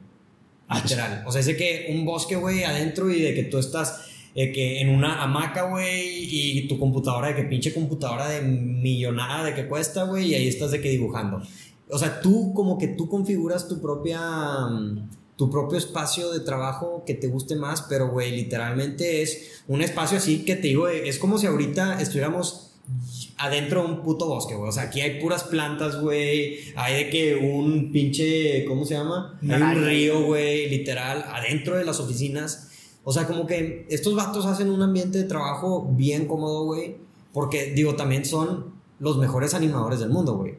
[0.73, 1.23] Literal.
[1.25, 4.01] O sea, es de que un bosque, güey, adentro y de que tú estás
[4.35, 9.43] de que en una hamaca, güey, y tu computadora, de que pinche computadora de millonada
[9.43, 11.41] de que cuesta, güey, y ahí estás de que dibujando.
[11.89, 14.19] O sea, tú como que tú configuras tu propia
[15.37, 20.17] tu propio espacio de trabajo que te guste más, pero güey, literalmente es un espacio
[20.17, 22.66] así que te digo, es como si ahorita estuviéramos
[23.37, 24.69] adentro de un puto bosque, güey.
[24.69, 26.59] O sea, aquí hay puras plantas, güey.
[26.75, 29.37] Hay de que un pinche, ¿cómo se llama?
[29.41, 32.69] Hay un río, güey, literal, adentro de las oficinas.
[33.03, 36.95] O sea, como que estos vatos hacen un ambiente de trabajo bien cómodo, güey.
[37.33, 40.55] Porque, digo, también son los mejores animadores del mundo, güey.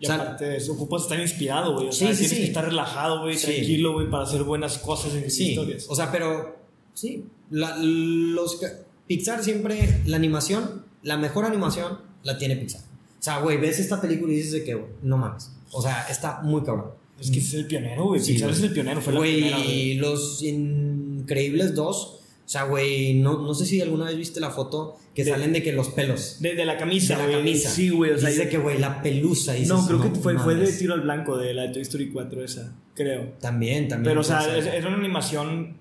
[0.00, 1.88] Y O sea, aparte, se ocupas estar inspirado, güey.
[1.88, 2.36] O Sí, sea, sí, tienes sí.
[2.38, 3.46] que estar relajado, güey, Sí.
[3.46, 5.86] tranquilo, güey, para hacer buenas cosas en Sí, historias.
[5.88, 6.56] o sea, pero
[6.94, 8.58] sí, la- los
[9.06, 12.80] Pixar siempre la animación, la mejor animación la tiene Pixar.
[12.82, 15.50] O sea, güey, ves esta película y dices de que no mames.
[15.72, 16.90] O sea, está muy cabrón.
[17.20, 18.20] es que es el pionero, güey.
[18.20, 18.58] Sí, Pixar güey.
[18.58, 19.94] es el pionero, fue la primera, güey.
[19.94, 21.96] los Increíbles 2,
[22.44, 25.52] o sea, güey, no, no sé si alguna vez viste la foto que De- salen
[25.52, 27.70] de que los pelos De, de la camisa, de la camisa.
[27.70, 30.54] Sí, güey, o sea, dice que güey, la pelusa dices, No, creo que fue, fue
[30.56, 33.34] de tiro al blanco de la Toy Story 4 esa, creo.
[33.40, 34.10] También, también.
[34.10, 35.80] Pero, o sea, es- era una animación...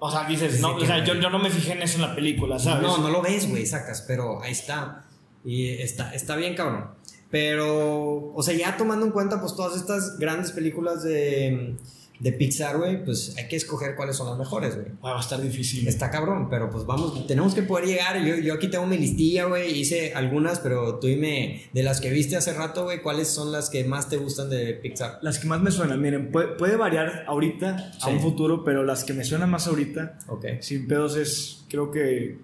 [0.00, 2.14] O sea, dices, no, o sea, yo, yo no me fijé en eso en la
[2.14, 2.82] película, ¿sabes?
[2.82, 5.04] No, no lo ves, güey, sacas, pero ahí está.
[5.44, 6.90] Y está, está bien, cabrón.
[7.30, 11.76] Pero, o sea, ya tomando en cuenta, pues todas estas grandes películas de,
[12.20, 14.88] de Pixar, güey, pues hay que escoger cuáles son las mejores, güey.
[15.02, 15.86] Ah, va a estar difícil.
[15.86, 18.20] Está cabrón, pero pues vamos, tenemos que poder llegar.
[18.24, 22.10] Yo, yo aquí tengo mi listilla, güey, hice algunas, pero tú dime, de las que
[22.10, 25.18] viste hace rato, güey, ¿cuáles son las que más te gustan de Pixar?
[25.22, 29.04] Las que más me suenan, miren, puede, puede variar ahorita a un futuro, pero las
[29.04, 30.18] que me suenan más ahorita,
[30.60, 32.38] sin pedos, es, creo que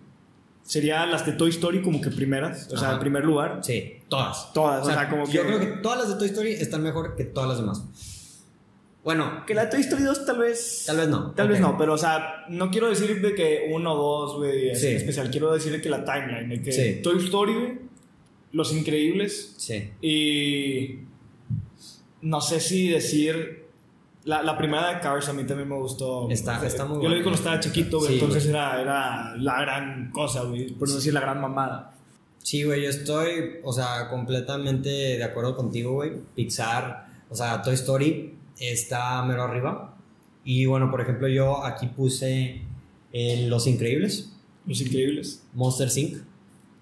[0.62, 3.61] sería las de Toy Story como que primeras, o sea, en primer lugar.
[3.62, 4.53] Sí, todas.
[4.53, 7.16] Todas, o sea, como yo que- creo que todas las de Toy Story están mejor
[7.16, 7.85] que todas las demás.
[9.05, 10.84] Bueno, Que la de Toy Story 2 tal vez...
[10.86, 11.66] Tal vez no, Tal vez ok.
[11.66, 13.96] no, pero o sea, no quiero decir de que uno o
[14.26, 14.88] dos, güey, Sí.
[14.88, 15.30] especial.
[15.30, 17.00] Quiero decir que la timeline, de que Sí.
[17.02, 17.78] Toy Story, güey,
[18.52, 19.90] Los Increíbles sí.
[20.00, 21.00] y...
[22.22, 23.64] No sé si decir...
[24.24, 26.30] La, la primera de Cars a mí también me gustó.
[26.30, 28.55] Está- O sea, está muy Yo lo vi cuando estaba chiquito, güey, Sí, entonces güey.
[28.57, 31.92] era, era la gran cosa, güey, por no decir la gran mamada.
[32.42, 36.12] Sí, güey, yo estoy, o sea, completamente de acuerdo contigo, güey.
[36.34, 39.96] Pixar, o sea, Toy Story está mero arriba.
[40.44, 42.62] Y bueno, por ejemplo, yo aquí puse
[43.12, 44.32] en Los Increíbles,
[44.66, 45.42] Los Increíbles.
[45.55, 46.18] Monster Inc.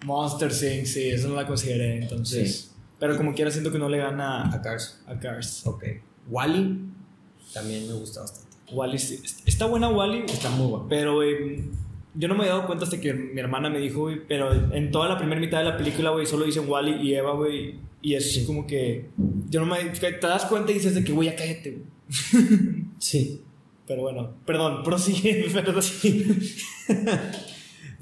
[0.05, 2.57] Monster Inc., sí, eso no la consideré, entonces...
[2.57, 2.69] Sí.
[2.99, 5.03] Pero como quiera siento que no le gana a Cars.
[5.09, 5.67] a Cars.
[5.67, 5.85] Ok.
[6.29, 6.93] Wally
[7.53, 8.57] también me gusta bastante.
[8.73, 9.21] Wally, sí.
[9.45, 10.87] Está buena Wally, Está muy bueno.
[10.89, 11.65] Pero, güey,
[12.15, 14.91] yo no me he dado cuenta hasta que mi hermana me dijo, güey, pero en
[14.91, 18.15] toda la primera mitad de la película, güey, solo dicen Wally y Eva, güey, Y
[18.15, 19.09] es como que.
[19.49, 19.79] Yo no me.
[19.85, 22.85] Te das cuenta y dices de que, güey, ya cállate, güey.
[22.99, 23.43] Sí.
[23.87, 25.83] Pero bueno, perdón, prosigue, perdón.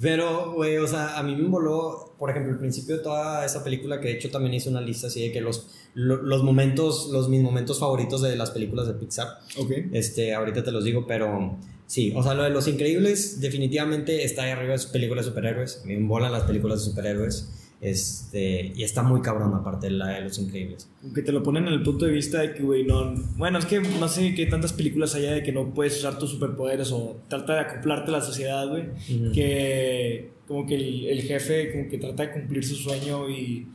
[0.00, 3.62] Pero, güey, o sea, a mí me voló, por ejemplo, el principio de toda esa
[3.62, 7.10] película, que de hecho también hice una lista así de que los, lo- los momentos,
[7.12, 9.28] los mis momentos favoritos de las películas de Pixar.
[9.58, 9.70] Ok.
[9.92, 14.44] Este, ahorita te los digo, pero sí, o sea, lo de Los Increíbles definitivamente está
[14.44, 15.82] ahí arriba de sus películas de superhéroes.
[15.84, 17.50] Me volan las películas de superhéroes.
[17.80, 20.88] Este, y está muy cabrón aparte de la de Los Increíbles.
[21.14, 23.14] Que te lo ponen en el punto de vista de que, güey, no.
[23.36, 26.30] Bueno, es que no sé qué tantas películas haya de que no puedes usar tus
[26.30, 28.84] superpoderes o trata de acoplarte a la sociedad, güey.
[29.32, 33.68] Que como que el, el jefe como que trata de cumplir su sueño y,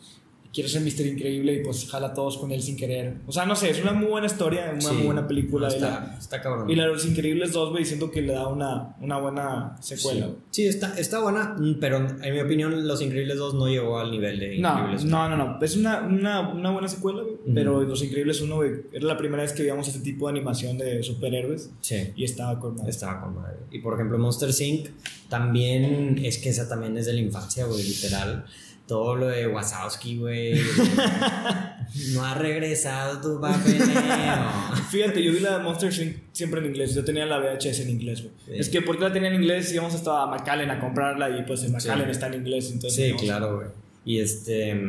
[0.56, 3.16] y quiere ser Mister Increíble y pues jala a todos con él sin querer.
[3.28, 5.68] O sea, no sé, es una muy buena historia, una Sí, muy buena película.
[5.68, 6.70] no, y, está, la, está cabrón.
[6.70, 10.28] y la de Los Increíbles 2, güey, siento que le da una, una buena secuela.
[10.28, 10.38] güey.
[10.52, 14.40] Sí, está, está buena, pero en mi opinión Los Increíbles 2 no llegó al nivel
[14.40, 15.06] de No, Increíbles.
[15.06, 15.60] no, no, no.
[15.62, 17.36] Es una, una, una buena secuela, güey.
[17.36, 17.54] Ujú.
[17.54, 20.78] Pero Los Increíbles 1, güey, era la primera vez que veíamos este tipo de animación
[20.78, 21.70] de superhéroes.
[21.82, 22.12] Sí.
[22.16, 22.90] Y estaba con madre.
[22.90, 23.58] Estaba con madre.
[23.72, 24.88] Y por ejemplo, Monster Inc.
[25.30, 28.46] también es que esa también es de la infancia, güey, literal.
[28.88, 30.54] Todo lo de Wazowski, güey.
[32.14, 33.88] no ha regresado tu papeleo.
[34.92, 36.18] Fíjate, yo vi la Monster Inc.
[36.34, 36.94] siempre en inglés.
[36.94, 38.34] Yo tenía la VHS en inglés, güey.
[38.46, 38.52] Sí.
[38.56, 41.64] Es que porque la tenía en inglés íbamos hasta a McAllen a comprarla y pues
[41.64, 42.12] en McAllen Sí.
[42.12, 42.70] está en inglés.
[42.72, 43.68] Entonces, Sí, claro, güey.
[44.06, 44.80] Y este,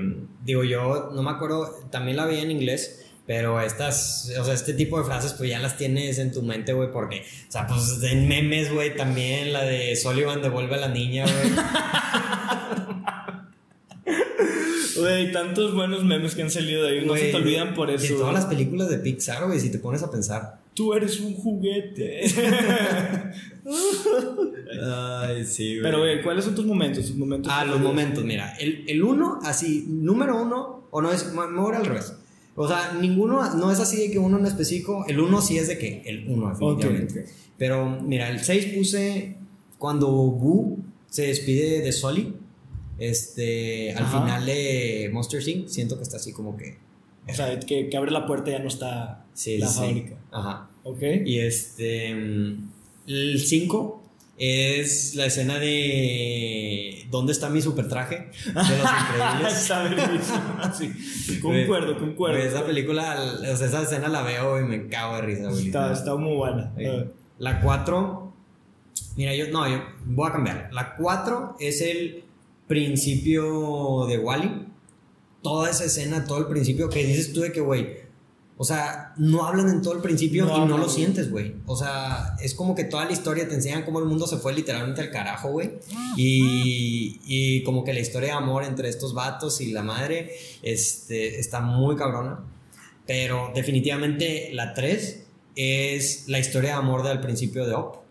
[0.45, 3.03] digo, yo no me acuerdo, también la vi en inglés.
[3.27, 6.73] Pero estas, o sea, este tipo de frases, pues ya las tienes en tu mente,
[6.75, 10.89] güey, porque, o sea, pues en memes, güey, también la de Sullivan devuelve a la
[10.89, 11.53] niña, güey.
[14.99, 17.07] Güey, tantos buenos memes que han salido de ahí.
[17.07, 18.03] No se Güey, te olvidan por eso.
[18.03, 18.21] De güey.
[18.21, 20.61] todas las películas de Pixar, güey, si te pones a pensar.
[20.75, 22.23] Tú eres un juguete.
[24.83, 27.07] Ay, sí, Pero, güey, ¿cuáles son tus momentos?
[27.07, 28.55] Tus momentos Ah, los momentos, mira.
[28.59, 32.15] El, el uno, así, número uno, o no es, me me voy al revés.
[32.55, 35.05] O sea, ninguno, no es así de que uno en específico.
[35.09, 37.21] El uno sí es de que, el uno, definitivamente.
[37.21, 37.33] Ok, ok.
[37.59, 39.37] Pero, mira, el 6 puse
[39.79, 40.79] cuando Boo
[41.09, 42.35] se despide de Sully.
[42.99, 44.21] Este, al Ajá.
[44.23, 45.69] final de Monster Inc.
[45.69, 46.79] Siento que está así como que.
[47.29, 49.79] O sea, que, que abre la puerta y ya no está Sí, la sí.
[49.81, 50.17] fábrica.
[50.31, 50.71] Ajá.
[50.85, 51.03] ¿Ok?
[51.25, 52.09] Y este.
[52.11, 54.03] El 5
[54.39, 57.07] es la escena de.
[57.11, 58.31] ¿Dónde está mi super traje?
[58.47, 58.67] De los
[59.11, 59.53] increíbles.
[59.63, 61.41] Está sí.
[61.41, 62.39] Concuerdo, concuerdo.
[62.39, 63.17] esa película,
[63.53, 65.67] o sea, esa escena la veo y me cago de risa, güey.
[65.67, 66.73] Está, está muy buena.
[66.77, 66.85] Sí.
[67.39, 68.33] La 4.
[69.17, 69.49] Mira, yo.
[69.49, 70.69] No, yo voy a cambiar.
[70.73, 72.25] La 4 es el
[72.67, 74.67] principio de Wally.
[75.43, 78.07] Toda esa escena, todo el principio que dices tú de que, güey.
[78.59, 81.57] O sea, no hablan en todo el principio No y no lo sientes, güey.
[81.67, 84.55] O sea, es como que toda la historia te enseñan cómo el mundo se fue
[84.55, 85.73] literalmente al carajo, güey.
[86.17, 91.39] Y, y como que la historia de amor entre estos vatos y la madre este,
[91.39, 92.41] está muy cabrona.
[93.07, 98.06] Pero definitivamente la 3 es la historia de amor del principio de Op.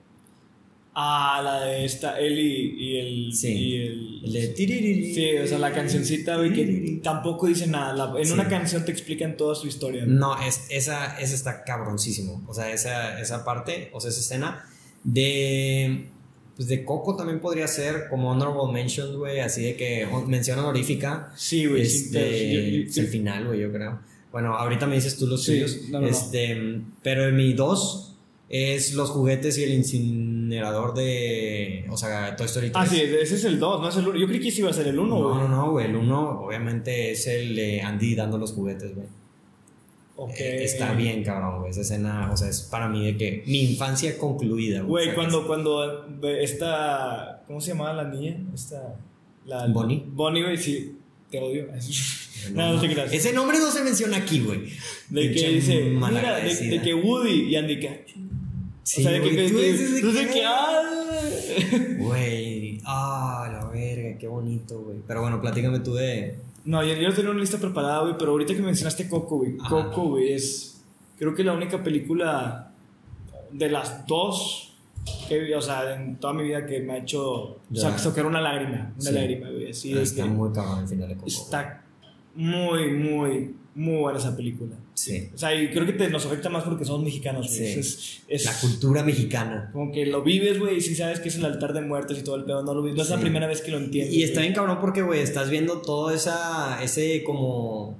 [0.97, 3.33] Ah, la de esta, él y, y el.
[3.33, 3.47] Sí.
[3.51, 5.13] Y el, El de tiririri.
[5.13, 7.91] sí, o sea, la cancioncita, güey, que tampoco dice nada.
[7.93, 8.31] La- en Sí.
[8.31, 10.05] una canción te explican toda su historia.
[10.05, 10.15] güey.
[10.15, 12.43] No, es, esa, esa está cabroncísimo.
[12.47, 14.65] O sea, esa, esa parte, o sea, esa escena
[15.03, 16.05] de.
[16.55, 21.33] Pues de Coco también podría ser como honorable mention, güey, así de que mención honorífica.
[21.35, 21.81] Sí, güey.
[21.81, 23.99] Este, es el final, güey, yo creo.
[24.31, 25.89] Bueno, ahorita me dices tú los Sí, tuyos.
[25.89, 26.07] no, no, no.
[26.07, 28.15] este, Pero en mi 2
[28.47, 29.73] es los juguetes y el
[30.55, 31.85] incinerador de.
[31.89, 32.75] O sea, Toy Story 3.
[32.75, 34.17] Ah, sí, ese es el 2, no es el 1.
[34.19, 35.35] Yo creí que ese iba a ser el 1, No, güey.
[35.41, 35.85] no, no, güey.
[35.87, 39.07] El 1 obviamente es el de Andy dando los juguetes, güey.
[40.17, 40.31] Ok.
[40.39, 41.71] Eh, Está bien, cabrón, güey.
[41.71, 45.15] Esa escena, o sea, es para mí de que mi infancia concluida, Güey, ¿sacas?
[45.15, 47.43] cuando, cuando esta.
[47.47, 48.37] ¿Cómo se llamaba la niña?
[48.53, 48.95] Esta.
[49.45, 50.03] La, Bonnie.
[50.07, 50.97] Bonnie, güey, sí.
[51.29, 51.67] Te odio.
[52.53, 53.11] no, no te creas.
[53.11, 54.69] Ese nombre no se menciona aquí, güey.
[55.09, 55.81] De que dice.
[55.83, 57.79] Mira, de, que Woody y Andy.
[58.85, 59.29] Sí, o sea, que.
[59.35, 60.43] que- tú dices tú que- que.
[60.45, 60.81] ah.
[61.97, 64.97] Güey, ah, la verga, qué bonito, güey.
[65.07, 66.37] Pero bueno, platícame tú de.
[66.65, 69.55] No, yo, yo tenía una lista preparada, güey, pero ahorita que mencionaste Coco, güey.
[69.59, 69.69] Ajá.
[69.69, 70.81] Coco, güey, es.
[71.17, 72.71] Creo que la única película
[73.51, 74.75] de las dos
[75.27, 77.81] que, o sea, en toda mi vida que me ha hecho Ya.
[77.91, 78.91] sa- sacar una lágrima.
[78.99, 79.15] Una Sí.
[79.15, 79.69] lágrima, güey.
[79.71, 81.27] Así Está que muy cabrón el final de Coco.
[81.27, 81.83] está
[82.35, 84.75] muy, muy, muy buena esa película.
[84.95, 85.29] Sí.
[85.35, 87.73] O sea, y creo que te, nos afecta más porque somos mexicanos, güey.
[87.73, 87.79] Sí.
[87.79, 89.69] Es, es- La cultura mexicana.
[89.73, 92.23] Como que lo vives, güey, y sí sabes que es el altar de muertos y
[92.23, 92.63] todo el pedo.
[92.63, 92.97] No lo vives.
[92.97, 94.13] No es la primera vez que lo entiendes.
[94.15, 97.97] Y está bien cabrón porque, güey, estás viendo todo esa, ese como,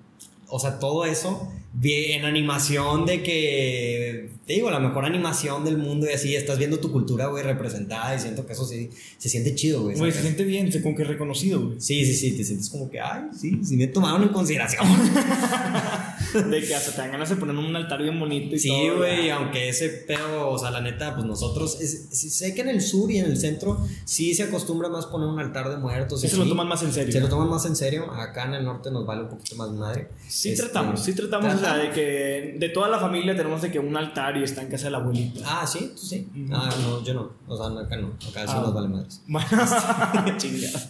[0.48, 1.52] o sea, todo eso
[1.84, 6.78] en animación de que te digo, la mejor animación del mundo y así, estás viendo
[6.80, 9.98] tu cultura, güey, representada y siento que eso sí, se siente chido, güey.
[9.98, 11.82] Güey, se siente bien, se como que reconocido, güey.
[11.82, 14.86] Sí, sí, sí, te sientes como que, ay, sí, sí me tomaron en consideración.
[16.50, 18.98] De que hasta te dan ganas de poner un altar bien bonito y Sí, todo.
[18.98, 19.38] güey, ya.
[19.38, 22.82] aunque ese pedo, o sea, la neta, pues nosotros, es- sí, sé que en el
[22.82, 26.24] sur y en el centro sí se acostumbra más poner un altar de muertos.
[26.24, 27.14] y Sí se lo toman más en serio.
[27.14, 28.12] Se lo toman más en serio.
[28.12, 30.10] Acá en el norte nos vale un poquito más madre.
[30.28, 33.72] Sí Este, tratamos, sí tratamos, o sea, de que de toda la familia tenemos de
[33.72, 35.42] que un altar y está en casa de la abuelita.
[35.46, 36.28] Ah, sí, tú sí.
[36.52, 37.32] Ah, no, yo no.
[37.48, 38.08] O sea, no, acá no.
[38.30, 38.62] Acá sí Ah.
[38.62, 39.22] nos vale madres.
[39.28, 39.48] Bueno,
[40.38, 40.90] chingada.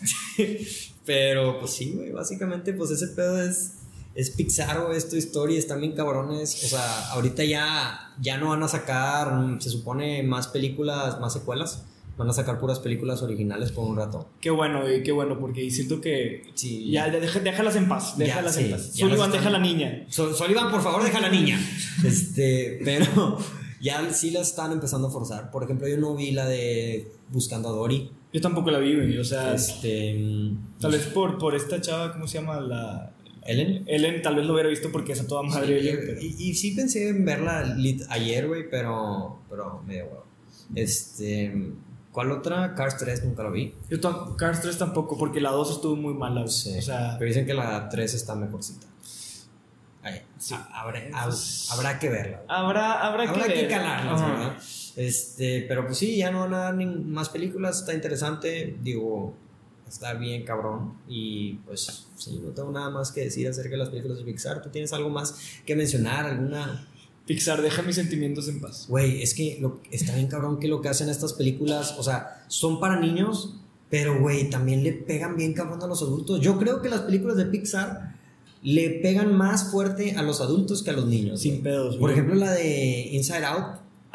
[1.06, 3.74] Pero, pues sí, güey, básicamente, pues ese pedo es.
[4.16, 6.64] Es Pixar, güey, es tu historia, están bien cabrones.
[6.64, 11.34] O sea, ahorita ya, ya no van a sacar, mm, se supone, más películas, más
[11.34, 11.84] secuelas.
[12.18, 14.30] Van a sacar puras películas originales por un rato.
[14.40, 16.90] Qué bueno, güey, qué bueno, porque siento que Sí.
[16.90, 18.94] ya, ya deja- déjalas en paz, Ya, déjalas sí, en paz.
[18.94, 20.06] ya Sullivan, deja a la niña.
[20.10, 21.60] Sol, Sullivan, por favor, deja a la niña.
[22.06, 23.38] Este, pero
[23.82, 25.52] ya sí la están empezando a forzar.
[25.52, 28.10] Por ejemplo, yo no vi la de Buscando a Dory.
[28.32, 30.14] Yo tampoco la vi, güey, o sea, Este.
[30.14, 32.60] mm, tal vez por, por esta chava, ¿cómo se llama?
[32.62, 33.12] La...
[33.48, 33.84] Ellen.
[33.88, 36.36] Ellen, tal vez lo hubiera visto porque es a toda madre Sí, Ellen, pero- y,
[36.40, 37.76] y sí pensé en verla
[38.10, 40.26] ayer, güey, pero, pero medio huevo.
[40.74, 41.54] Este,
[42.16, 42.74] ¿cuál otra?
[42.76, 43.76] Cars 3 nunca lo vi.
[43.90, 44.00] Yo
[44.38, 46.48] Cars 3 tampoco, porque la 2 estuvo muy mala.
[46.48, 48.88] Sí, o sea, pero dicen que la 3 está mejorcita.
[50.02, 50.54] Ay, Sí.
[50.54, 51.02] ha- habrá,
[51.72, 52.42] habrá que verla.
[52.48, 54.28] habrá, habrá, Habrá que, que Ajá.
[54.32, 54.58] ¿verdad?
[54.96, 59.36] Este, pero pues sí, ya no van a dar más películas, está interesante, digo,
[59.86, 63.90] está bien cabrón y pues sí, no tengo nada más que decir acerca de las
[63.90, 64.62] películas de Pixar.
[64.62, 65.36] ¿Tú tienes algo más
[65.66, 66.26] que mencionar?
[66.28, 66.88] ¿Alguna?
[67.26, 68.86] Pixar, deja mis sentimientos en paz.
[68.88, 72.44] Güey, es que lo, está bien cabrón que lo que hacen estas películas, o sea,
[72.48, 73.56] son para niños,
[73.90, 76.40] pero güey, también le pegan bien cabrón a los adultos.
[76.42, 78.16] Yo creo que las películas de Pixar
[78.62, 81.42] le pegan más fuerte a los adultos que a los niños.
[81.42, 81.64] Sin güey.
[81.64, 83.66] pedos, Por ejemplo, la de Inside Out,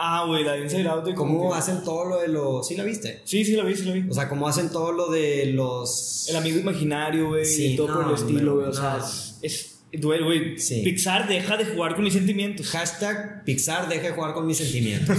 [0.03, 1.05] Ah, güey, la de Inside Out.
[1.05, 2.67] de cómo que- hacen todo lo de los...
[2.67, 3.21] ¿Sí la viste?
[3.25, 4.09] Sí, sí la vi, sí la vi.
[4.09, 6.27] O sea, cómo hacen todo lo de los...
[6.31, 8.69] El amigo imaginario, güey, Sí, y todo por no, el estilo, güey.
[8.69, 9.05] O sea, no.
[9.43, 9.80] es.
[9.93, 10.59] Duele, güey.
[10.59, 10.83] Sí.
[10.83, 12.69] Pixar deja de jugar con mis sentimientos.
[12.71, 15.19] Hashtag Pixar deje de jugar con mis sentimientos.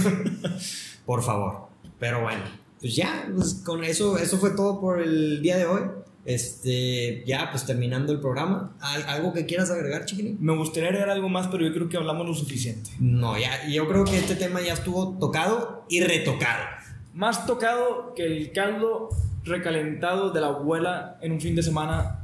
[1.06, 1.68] por favor.
[1.98, 2.42] Pero bueno,
[2.80, 5.82] pues ya, pues con eso, eso fue todo por el día de hoy.
[6.24, 8.76] Este, ya, pues terminando el programa.
[8.80, 10.38] ¿Al- ¿Algo que quieras agregar, chiquilín?
[10.40, 12.90] Me gustaría agregar algo más, pero yo creo que hablamos lo suficiente.
[13.00, 16.64] No, ya, yo creo que este tema ya estuvo tocado y retocado.
[17.14, 19.10] Más tocado que el caldo
[19.44, 22.21] recalentado de la abuela en un fin de semana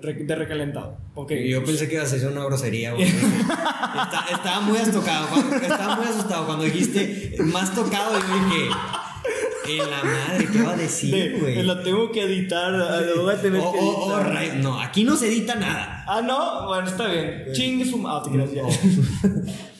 [0.00, 0.96] de recalentado.
[1.14, 1.32] Ok.
[1.48, 2.94] Yo pensé que ibas a decir una grosería.
[2.98, 8.12] Está- estaba muy astocado, cuando- estaba muy asustado cuando dijiste más tocado.
[8.18, 11.62] Yo dije, en la madre, ¿qué va a decir, De- güey?
[11.62, 12.70] la tengo que editar.
[12.72, 14.32] lo voy a tener Oh, que oh, oh, editar.
[14.34, 16.04] rayos, no, aquí no se edita nada.
[16.06, 17.44] Ah, no, bueno, está bien.
[17.90, 18.62] Su ah, te creas, ya.
[18.64, 18.70] Oh.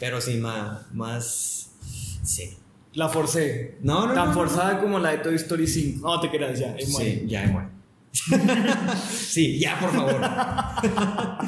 [0.00, 1.70] Pero sí, más, más,
[2.24, 2.56] sí.
[2.94, 3.76] La forcé.
[3.82, 6.06] No, no, Tan no, forzada como la de Toy Story 5.
[6.06, 6.74] No, te creas, ya.
[6.78, 7.68] Sí, ya, muere.
[9.10, 10.20] sí, ya, por favor.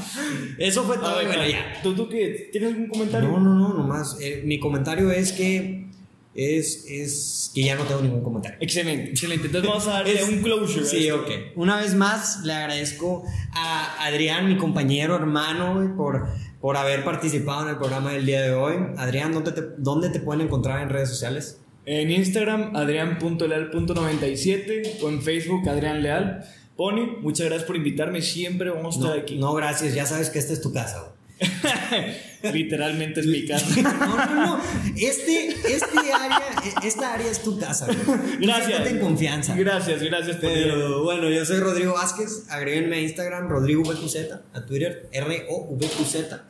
[0.58, 1.80] Eso fue todo, ver, bueno, ya.
[1.82, 2.48] ¿Tú, tú qué?
[2.52, 3.28] ¿Tienes algún comentario?
[3.30, 4.16] No, no, no, nomás.
[4.20, 5.86] eh, mi comentario es que
[6.34, 8.58] es, es que ya no tengo ningún comentario.
[8.60, 9.46] Excelente, excelente.
[9.46, 10.84] Entonces vamos a darle Es- un closure.
[10.86, 11.28] Sí, ok.
[11.56, 16.28] Una vez más le agradezco a Adrián, mi compañero, hermano, por,
[16.60, 18.74] por haber participado en el programa del día de hoy.
[18.96, 21.58] Adrián, ¿dónde te, dónde te pueden encontrar en redes sociales?
[21.92, 26.44] En Instagram, adrián.leal.97 o en Facebook, Adrián Leal.
[26.76, 28.22] Pony, muchas gracias por invitarme.
[28.22, 29.34] Siempre vamos a No, estar aquí.
[29.36, 31.12] no, gracias, ya sabes que esta es tu casa.
[32.52, 33.66] Literalmente es mi casa.
[33.82, 34.60] No, no, no.
[34.96, 36.40] Este, este área,
[36.84, 37.96] esta área es tu casa, güey.
[38.40, 38.86] Gracias.
[38.88, 39.56] en confianza.
[39.56, 42.44] Gracias, gracias Pero bueno, yo soy Rodrigo Vázquez.
[42.50, 44.16] Agréguenme a Instagram, Rodrigo VQZ,
[44.52, 46.44] a Twitter, R-O-V-Q-Z.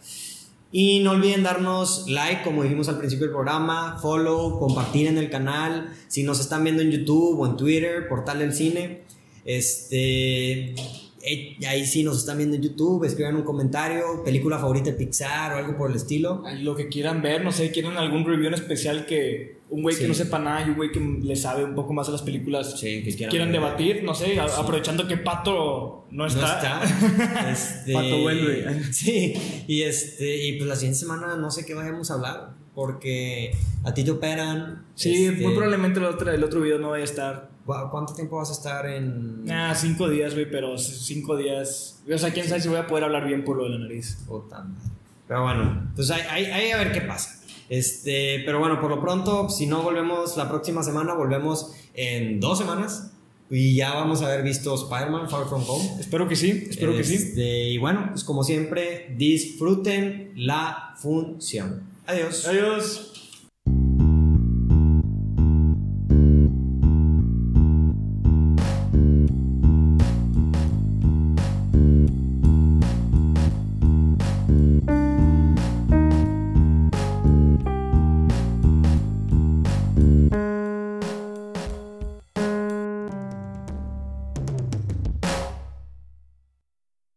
[0.72, 5.28] Y no olviden darnos like, como dijimos al principio del programa, follow, compartir en el
[5.28, 5.92] canal.
[6.06, 9.02] Si nos están viendo en YouTube o en Twitter, Portal del Cine.
[9.44, 10.74] Este.
[11.22, 15.52] Eh, ahí sí nos están viendo en YouTube, escriban un comentario, película favorita de Pixar
[15.52, 16.42] o algo por el estilo.
[16.60, 20.02] Lo que quieran ver, no sé, quieren algún review en especial que un güey Sí.
[20.02, 22.22] que no sepa nada y un güey que le sabe un poco más a las
[22.22, 26.82] películas Sí, que quieran quieran debatir, no sé, a- aprovechando que Pato no No está.
[26.82, 27.50] está.
[27.52, 28.82] Este, Pato vuelve.
[28.92, 29.34] Sí,
[29.68, 33.52] y este, y pues la siguiente semana no sé qué vayamos a hablar, porque
[33.84, 34.86] a ti te operan.
[34.96, 37.49] Sí, este, muy probablemente el otro, el otro video no vaya a estar.
[37.66, 39.44] ¿Cu- ¿Cuánto tiempo vas a estar en.?
[39.50, 42.00] Ah, cinco días, güey, pero cinco días.
[42.12, 44.18] O sea, quién sabe si voy a poder hablar bien por lo de la nariz.
[44.26, 44.90] Puta madre.
[45.28, 47.36] Pero bueno, pues ahí, ahí- ahí a ver qué pasa.
[47.68, 52.58] Este, pero bueno, por lo pronto, si no volvemos la próxima semana, volvemos en dos
[52.58, 53.12] semanas.
[53.52, 55.96] Y ya vamos a haber visto Spider-Man Far From Home.
[56.00, 57.14] Espero que sí, espero que sí.
[57.16, 61.82] Este, Y bueno, pues como siempre, disfruten la función.
[62.06, 62.46] Adiós.
[62.46, 63.09] Adiós.